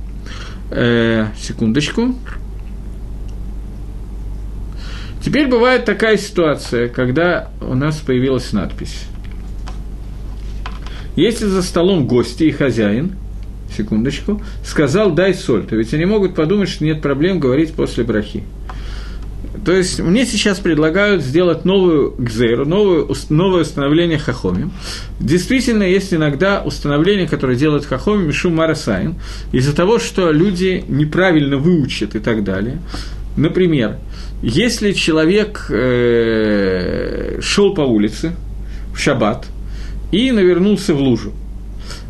[0.70, 2.14] Э, секундочку.
[5.22, 9.04] Теперь бывает такая ситуация, когда у нас появилась надпись.
[11.16, 13.16] Если за столом гости и хозяин,
[13.76, 18.44] секундочку, сказал «дай соль», то ведь они могут подумать, что нет проблем говорить после брахи.
[19.64, 24.72] То есть мне сейчас предлагают сделать новую гзейру, новую, новое установление хахомим.
[25.20, 29.16] Действительно, есть иногда установление, которое делает хахомим Мишу Марасайн,
[29.52, 32.78] из-за того, что люди неправильно выучат и так далее.
[33.36, 33.98] Например,
[34.42, 38.32] если человек э, шел по улице
[38.94, 39.46] в шаббат
[40.12, 41.32] и навернулся в лужу,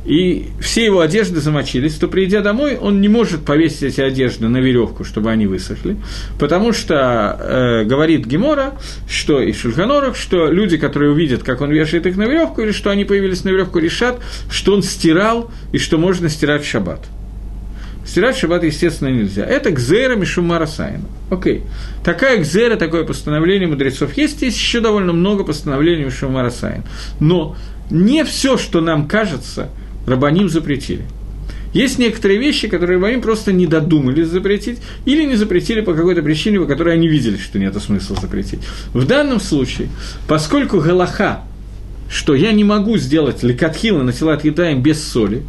[0.04, 4.56] и все его одежды замочились, то придя домой, он не может повесить эти одежды на
[4.58, 5.96] веревку, чтобы они высохли,
[6.38, 11.70] потому что э, говорит Гемора, что и Шульхан Арух, что люди, которые увидят, как он
[11.70, 14.20] вешает их на веревку, или что они появились на веревку, решат,
[14.50, 17.06] что он стирал и что можно стирать в шаббат.
[18.08, 19.44] Стирать шаббат, естественно, нельзя.
[19.44, 21.04] Это גזירה משום מראית עין.
[21.30, 21.64] Окей.
[22.02, 24.40] Такая גזירה, такое постановление мудрецов есть.
[24.40, 26.84] Есть еще довольно много постановлений משום מראית עין.
[27.20, 27.54] Но
[27.90, 29.68] не все, что нам кажется,
[30.06, 31.04] רבנים запретили.
[31.74, 36.60] Есть некоторые вещи, которые רבנים просто не додумались запретить, или не запретили по какой-то причине,
[36.60, 38.60] по которой они видели, что нет смысла запретить.
[38.94, 39.90] В данном случае,
[40.26, 41.42] поскольку Галаха,
[42.08, 45.42] что я не могу сделать лекатхила на тела едаем без соли,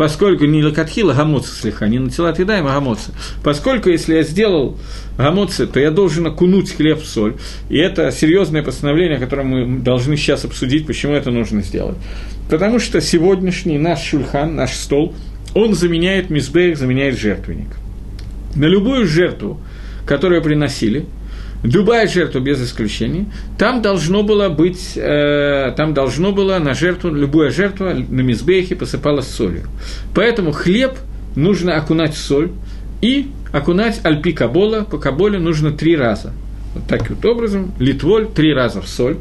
[0.00, 3.10] поскольку не лакатхила гамоца слегка, не натила едаем, а гамоца.
[3.44, 4.78] Поскольку если я сделал
[5.18, 7.36] гамоцы, то я должен окунуть хлеб в соль.
[7.68, 11.98] И это серьезное постановление, которое мы должны сейчас обсудить, почему это нужно сделать.
[12.48, 15.14] Потому что сегодняшний наш шульхан, наш стол,
[15.52, 17.68] он заменяет мизбех, заменяет жертвенник.
[18.54, 19.60] На любую жертву,
[20.06, 21.04] которую приносили–
[21.62, 23.26] любая жертва без исключения,
[23.58, 29.28] там должно было быть, э, там должно было на жертву, любая жертва на мизбехе посыпалась
[29.28, 29.64] солью.
[30.14, 30.92] Поэтому хлеб
[31.36, 32.50] нужно окунать в соль
[33.00, 36.32] и окунать альпи кабола, по каболе нужно три раза.
[36.74, 39.16] Вот таким вот образом, литволь три раза в соль.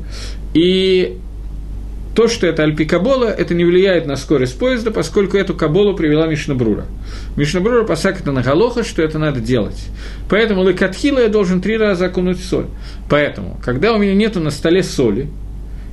[0.53, 1.17] И
[2.15, 6.85] то, что это альпикабола, это не влияет на скорость поезда, поскольку эту каболу привела Мишнабрура.
[7.35, 9.79] Мишнабрура посак это на галоха, что это надо делать.
[10.29, 12.65] Поэтому лыкатхила я должен три раза окунуть в соль.
[13.09, 15.27] Поэтому, когда у меня нету на столе соли,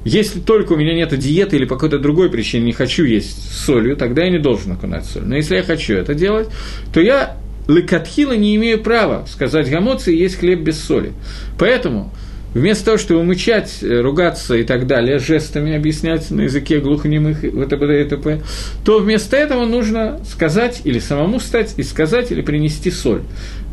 [0.05, 3.97] если только у меня нет диеты или по какой-то другой причине не хочу есть солью,
[3.97, 5.25] тогда я не должен окунать соль.
[5.25, 6.49] Но если я хочу это делать,
[6.95, 7.37] то я
[7.69, 11.12] лыкатхила не имею права сказать гамоцы и есть хлеб без соли.
[11.59, 12.12] Поэтому
[12.55, 17.83] Вместо того, чтобы мычать, э, ругаться и так далее, жестами объяснять на языке глухонемых ВТБ
[17.83, 18.43] и т.п.,
[18.85, 23.23] то вместо этого нужно сказать или самому стать и сказать или принести соль,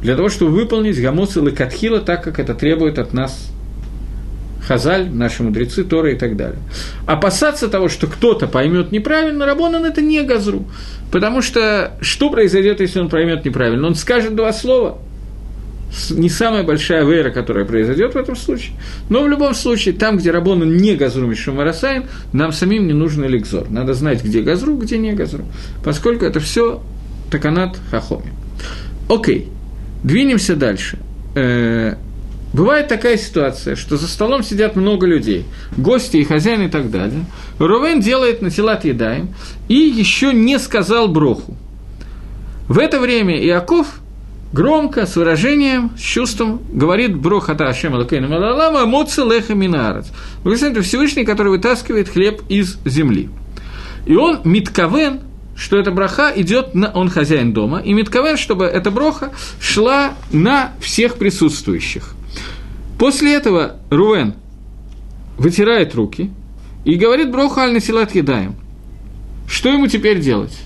[0.01, 3.49] для того, чтобы выполнить гамоцы лакатхила так, как это требует от нас
[4.67, 6.59] Хазаль, наши мудрецы, Торы и так далее.
[7.05, 10.65] Опасаться того, что кто-то поймет неправильно, Рабонан это не газру.
[11.11, 13.87] Потому что что произойдет, если он поймет неправильно?
[13.87, 14.99] Он скажет два слова–
[16.11, 18.75] не самая большая вера, которая произойдет в этом случае.
[19.09, 23.69] Но в любом случае, там, где Рабона не газру Мишумарасаем, нам самим не нужен эликзор.
[23.69, 25.45] Надо знать, где газру, где не газру.
[25.83, 26.81] Поскольку это все
[27.29, 28.33] таканат хахоми.
[29.09, 29.49] Окей.
[30.03, 30.97] Двинемся дальше.
[31.35, 31.95] Э,
[32.53, 35.45] бывает такая ситуация, что за столом сидят много людей,
[35.77, 37.25] гости и хозяин и так далее.
[37.57, 39.29] Рувен делает на телат едаем
[39.67, 41.55] и еще не сказал броху.
[42.67, 44.02] В это время Иаков
[44.53, 50.11] громко, с выражением, с чувством говорит Брохата Ашем Алакейна Малалама Моци Леха Минарец.
[50.43, 53.29] Благословен Всевышний, который вытаскивает хлеб из земли.
[54.05, 55.21] И он Митковен,
[55.55, 60.73] что эта браха идет на он хозяин дома, и Митковен, чтобы эта броха шла на
[60.79, 62.13] всех присутствующих.
[62.99, 64.35] После этого Рувен
[65.37, 66.29] вытирает руки
[66.85, 68.55] и говорит броху аль насилат едаем.
[69.47, 70.57] Что ему теперь делать?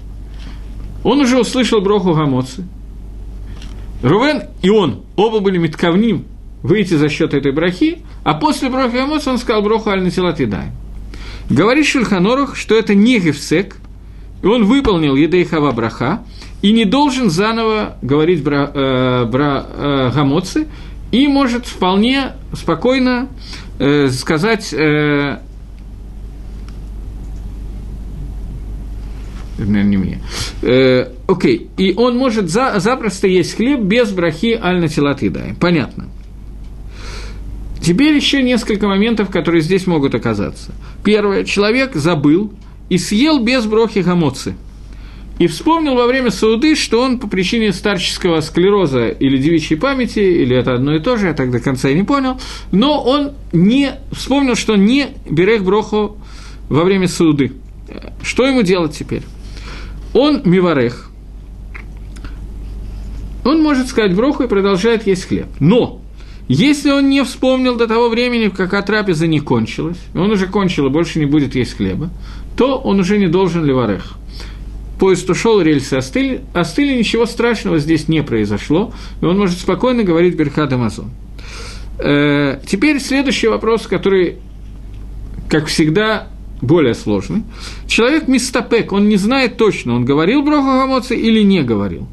[1.04, 2.66] Он уже услышал броху Гамоцы.
[4.02, 6.26] Рувен и он оба были метковним
[6.64, 10.72] выйти за счет этой брахи, а после брохи Гамоцы он сказал броху аль насилат едаем.
[11.50, 13.78] Говорит Шульханорух, что это не гефсек,
[14.44, 16.24] и он выполнил Едейхава браха,
[16.62, 20.68] и не должен заново говорить бра, э, бра, э, гамоцы,
[21.12, 23.30] и может вполне спокойно
[23.80, 25.40] э, сказать э,
[29.58, 30.22] наверное, не мне.
[30.62, 35.56] Э, окей, и он может за, запросто есть хлеб без брахи аль-натилатыда.
[35.60, 36.10] Понятно.
[37.82, 40.74] Теперь еще несколько моментов, которые здесь могут оказаться.
[41.04, 41.44] Первое.
[41.44, 42.52] Человек забыл
[42.90, 44.56] и съел без брохи гамоцы.
[45.40, 50.56] И вспомнил во время сауды, что он по причине старческого склероза или девичьей памяти, или
[50.56, 52.40] это одно и то же, я так до конца и не понял,
[52.72, 56.18] но он не вспомнил, что не берег броху
[56.70, 57.54] во время сауды.
[58.24, 59.22] Что ему делать теперь?
[60.18, 61.12] Он миварех,
[63.46, 65.46] он может сказать броху и продолжает есть хлеб.
[65.60, 66.02] Но
[66.48, 70.90] если он не вспомнил до того времени, как трапеза не кончилась, он уже кончил и
[70.90, 72.10] больше не будет есть хлеба,
[72.58, 74.16] то он уже не должен ливарех.
[75.00, 78.92] Поезд ушел, рельсы остыли, остыли, ничего страшного здесь не произошло,
[79.22, 81.12] и он может спокойно говорить Берхад Амазон.
[82.00, 84.38] Э, теперь следующий вопрос, который,
[85.48, 86.30] как всегда,
[86.62, 87.44] более сложный.
[87.88, 92.08] Человек мистапек, он не знает точно, он говорил Броху Гамоци или не говорил.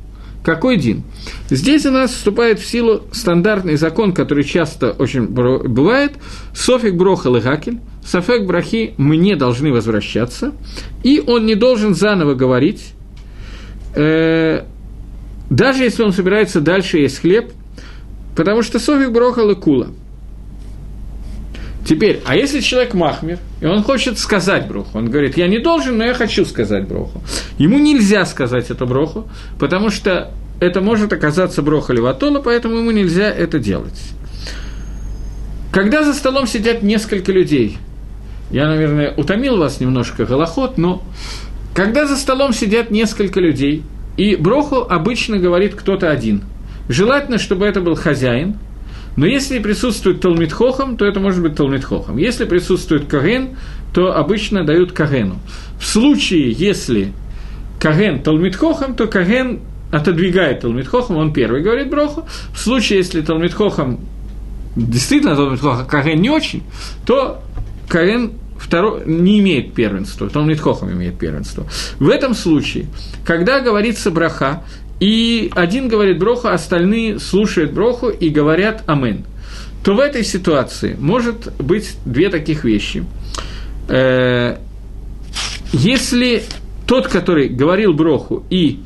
[0.44, 1.04] Какой дин?
[1.48, 6.12] Здесь у нас вступает в силу стандартный закон, который часто очень бывает.
[6.54, 10.52] Софик броха легакель, софек брахи мы не должны возвращаться,
[11.02, 12.92] и он не должен заново говорить,
[13.94, 14.64] э,
[15.48, 17.50] даже если он собирается дальше есть хлеб,
[18.36, 19.88] потому что софик броха лекула–
[21.84, 25.98] Теперь, а если человек махмер, и он хочет сказать броху, он говорит, я не должен,
[25.98, 27.22] но я хочу сказать броху.
[27.58, 29.28] Ему нельзя сказать эту броху,
[29.58, 34.00] потому что это может оказаться броха леватола, поэтому ему нельзя это делать.
[35.72, 37.76] Когда за столом сидят несколько людей,
[38.50, 41.02] я, наверное, утомил вас немножко голоход, но
[41.74, 43.82] когда за столом сидят несколько людей,
[44.16, 46.44] и броху обычно говорит кто-то один,
[46.88, 48.56] желательно, чтобы это был хозяин–
[49.16, 52.16] но если присутствует Талмитхохам, то это может быть Талмитхохам.
[52.16, 53.56] Если присутствует Каген,
[53.92, 55.38] то обычно дают Кагену.
[55.78, 57.12] В случае, если
[57.78, 59.60] Каген Талмитхохам, то Каген
[59.92, 62.26] отодвигает Талмитхохам, он первый говорит Броху.
[62.52, 64.00] В случае, если Талмитхохам
[64.74, 66.64] действительно Талмитхохам Каген не очень,
[67.06, 67.40] то
[67.88, 71.66] Каген второй, не имеет первенства, Талмитхохам имеет первенство.
[72.00, 72.86] В этом случае,
[73.24, 74.64] когда говорится браха,
[75.00, 79.24] и один говорит броху, остальные слушают броху и говорят амен,
[79.82, 83.04] то в этой ситуации может быть две таких вещи.
[83.88, 84.56] Э,
[85.72, 86.42] если
[86.86, 88.80] тот, который говорил броху и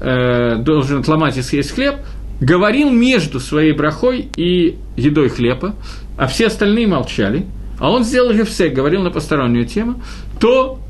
[0.00, 1.96] э, должен отломать и съесть хлеб,
[2.40, 5.74] говорил между своей брахой и едой хлеба,
[6.18, 7.46] а все остальные молчали,
[7.78, 10.02] а он сделал гефсек, говорил на постороннюю тему,
[10.40, 10.80] то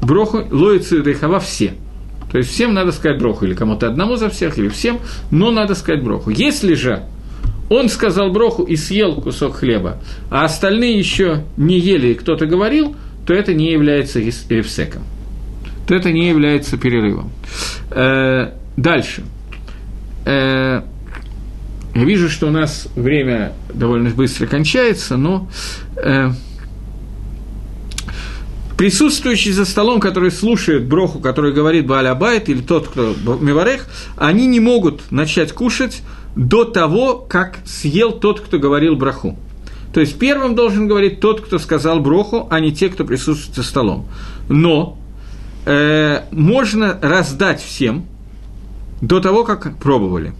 [0.00, 1.74] броху лоицу и все–
[2.30, 5.00] то есть всем надо сказать броху, или кому-то одному за всех, или всем,
[5.30, 6.30] но надо сказать броху.
[6.30, 7.04] Если же
[7.68, 9.98] он сказал броху и съел кусок хлеба,
[10.30, 12.96] а остальные еще не ели, и кто-то говорил,
[13.26, 15.02] то это не является эфсеком,
[15.86, 17.30] то это не является перерывом.
[17.90, 19.24] Э, дальше.
[20.24, 20.82] Э,
[21.94, 25.48] я вижу, что у нас время довольно быстро кончается, но
[25.96, 26.30] э,
[28.76, 32.14] присутствующий за столом, который слушает броху, который говорит Бааля
[32.46, 36.02] или тот, кто Миварех, они не могут начать кушать
[36.34, 39.38] до того, как съел тот, кто говорил браху.
[39.92, 43.62] То есть первым должен говорить тот, кто сказал броху, а не те, кто присутствует за
[43.62, 44.06] столом.
[44.50, 44.98] Но
[45.64, 48.04] э, можно раздать всем
[49.00, 50.34] до того, как пробовали.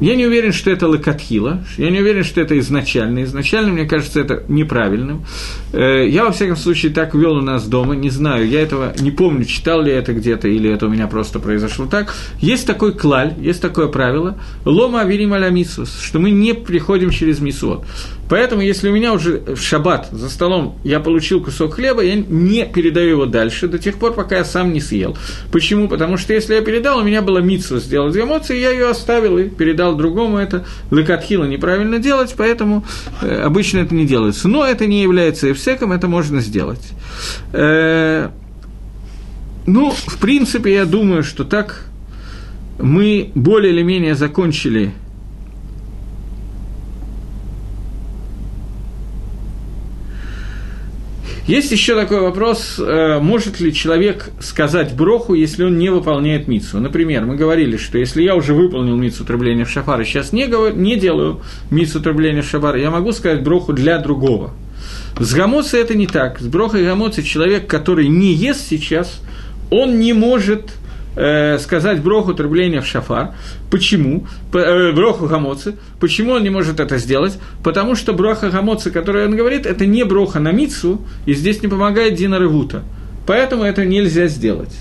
[0.00, 3.22] Я не уверен, что это лакатхила, я не уверен, что это изначально.
[3.22, 5.24] Изначально, мне кажется, это неправильным.
[5.72, 9.12] Э, я, во всяком случае, так вел у нас дома, не знаю, я этого не
[9.12, 12.12] помню, читал ли это где-то, или это у меня просто произошло так.
[12.40, 17.38] Есть такой клаль, есть такое правило, лома аверим аля мисус, что мы не приходим через
[17.38, 17.84] мисуот.
[18.28, 22.64] Поэтому, если у меня уже в шаббат за столом я получил кусок хлеба, я не
[22.64, 25.16] передаю его дальше до тех пор, пока я сам не съел.
[25.52, 25.88] Почему?
[25.88, 29.48] Потому что если я передал, у меня была митсва сделать эмоции, я ее оставил и
[29.48, 30.64] передал другому это.
[30.90, 32.84] Лекатхила неправильно делать, поэтому
[33.22, 34.48] э, обычно это не делается.
[34.48, 36.92] Но это не является эфсеком, это можно сделать.
[37.52, 38.30] Э,
[39.66, 41.86] ну, в принципе, я думаю, что так
[42.78, 44.92] мы более или менее закончили
[51.46, 56.80] Есть еще такой вопрос, э, может ли человек сказать броху, если он не выполняет мицу.
[56.80, 60.46] Например, мы говорили, что если я уже выполнил мицу трубления в шафар, и сейчас не,
[60.46, 64.54] говорю, не делаю мицу трубления в шафар, я могу сказать броху для другого.
[65.18, 66.40] С гамоцей это не так.
[66.40, 69.20] С брохой гамоцей человек, который не ест сейчас,
[69.70, 70.70] он не может
[71.16, 73.34] э, сказать броху трубления в шафар.
[73.70, 74.26] Почему?
[74.52, 75.76] По, э, броху гамоцы.
[76.00, 77.38] Почему он не может это сделать?
[77.62, 81.68] Потому что броха гамоцы, которую он говорит, это не броха на мицу, и здесь не
[81.68, 82.82] помогает Дина Ревута.
[83.26, 84.74] Поэтому это нельзя сделать.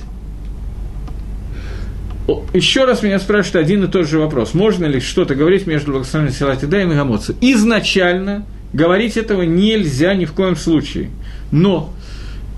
[2.54, 4.54] Еще раз меня спрашивают один и тот же вопрос.
[4.54, 7.36] Можно ли что-то говорить между благословенным Силатида и Мегамоци?
[7.42, 11.10] Изначально говорить этого нельзя ни в коем случае.
[11.52, 11.94] Но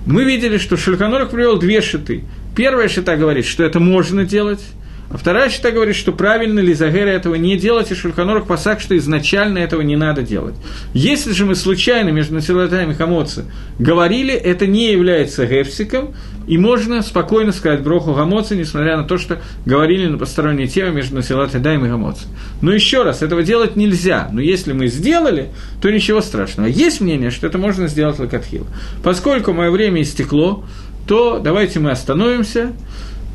[0.06, 2.24] мы видели, что Шельканорах привел две шиты.
[2.56, 4.62] Первая шита говорит, что это можно делать,
[5.10, 8.98] а вторая шита говорит, что правильно ли Загера этого не делать, и Шульханорах посак, что
[8.98, 10.56] изначально этого не надо делать.
[10.94, 13.46] Если же мы случайно между Насилатаем и Хамоци
[13.78, 16.16] говорили, это не является гефсиком,
[16.48, 21.16] и можно спокойно сказать Броху Гамоци, несмотря на то, что говорили на посторонние темы между
[21.16, 22.26] Насилатаем и Гамоци.
[22.62, 24.30] Но еще раз, этого делать нельзя.
[24.32, 25.50] Но если мы сделали,
[25.82, 26.68] то ничего страшного.
[26.68, 28.66] Есть мнение, что это можно сделать лакатхил.
[29.04, 30.64] Поскольку мое время истекло,
[31.08, 32.74] то давайте мы остановимся.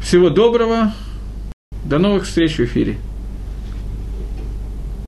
[0.02, 0.92] Всего доброго.
[1.84, 2.98] До новых встреч в эфире.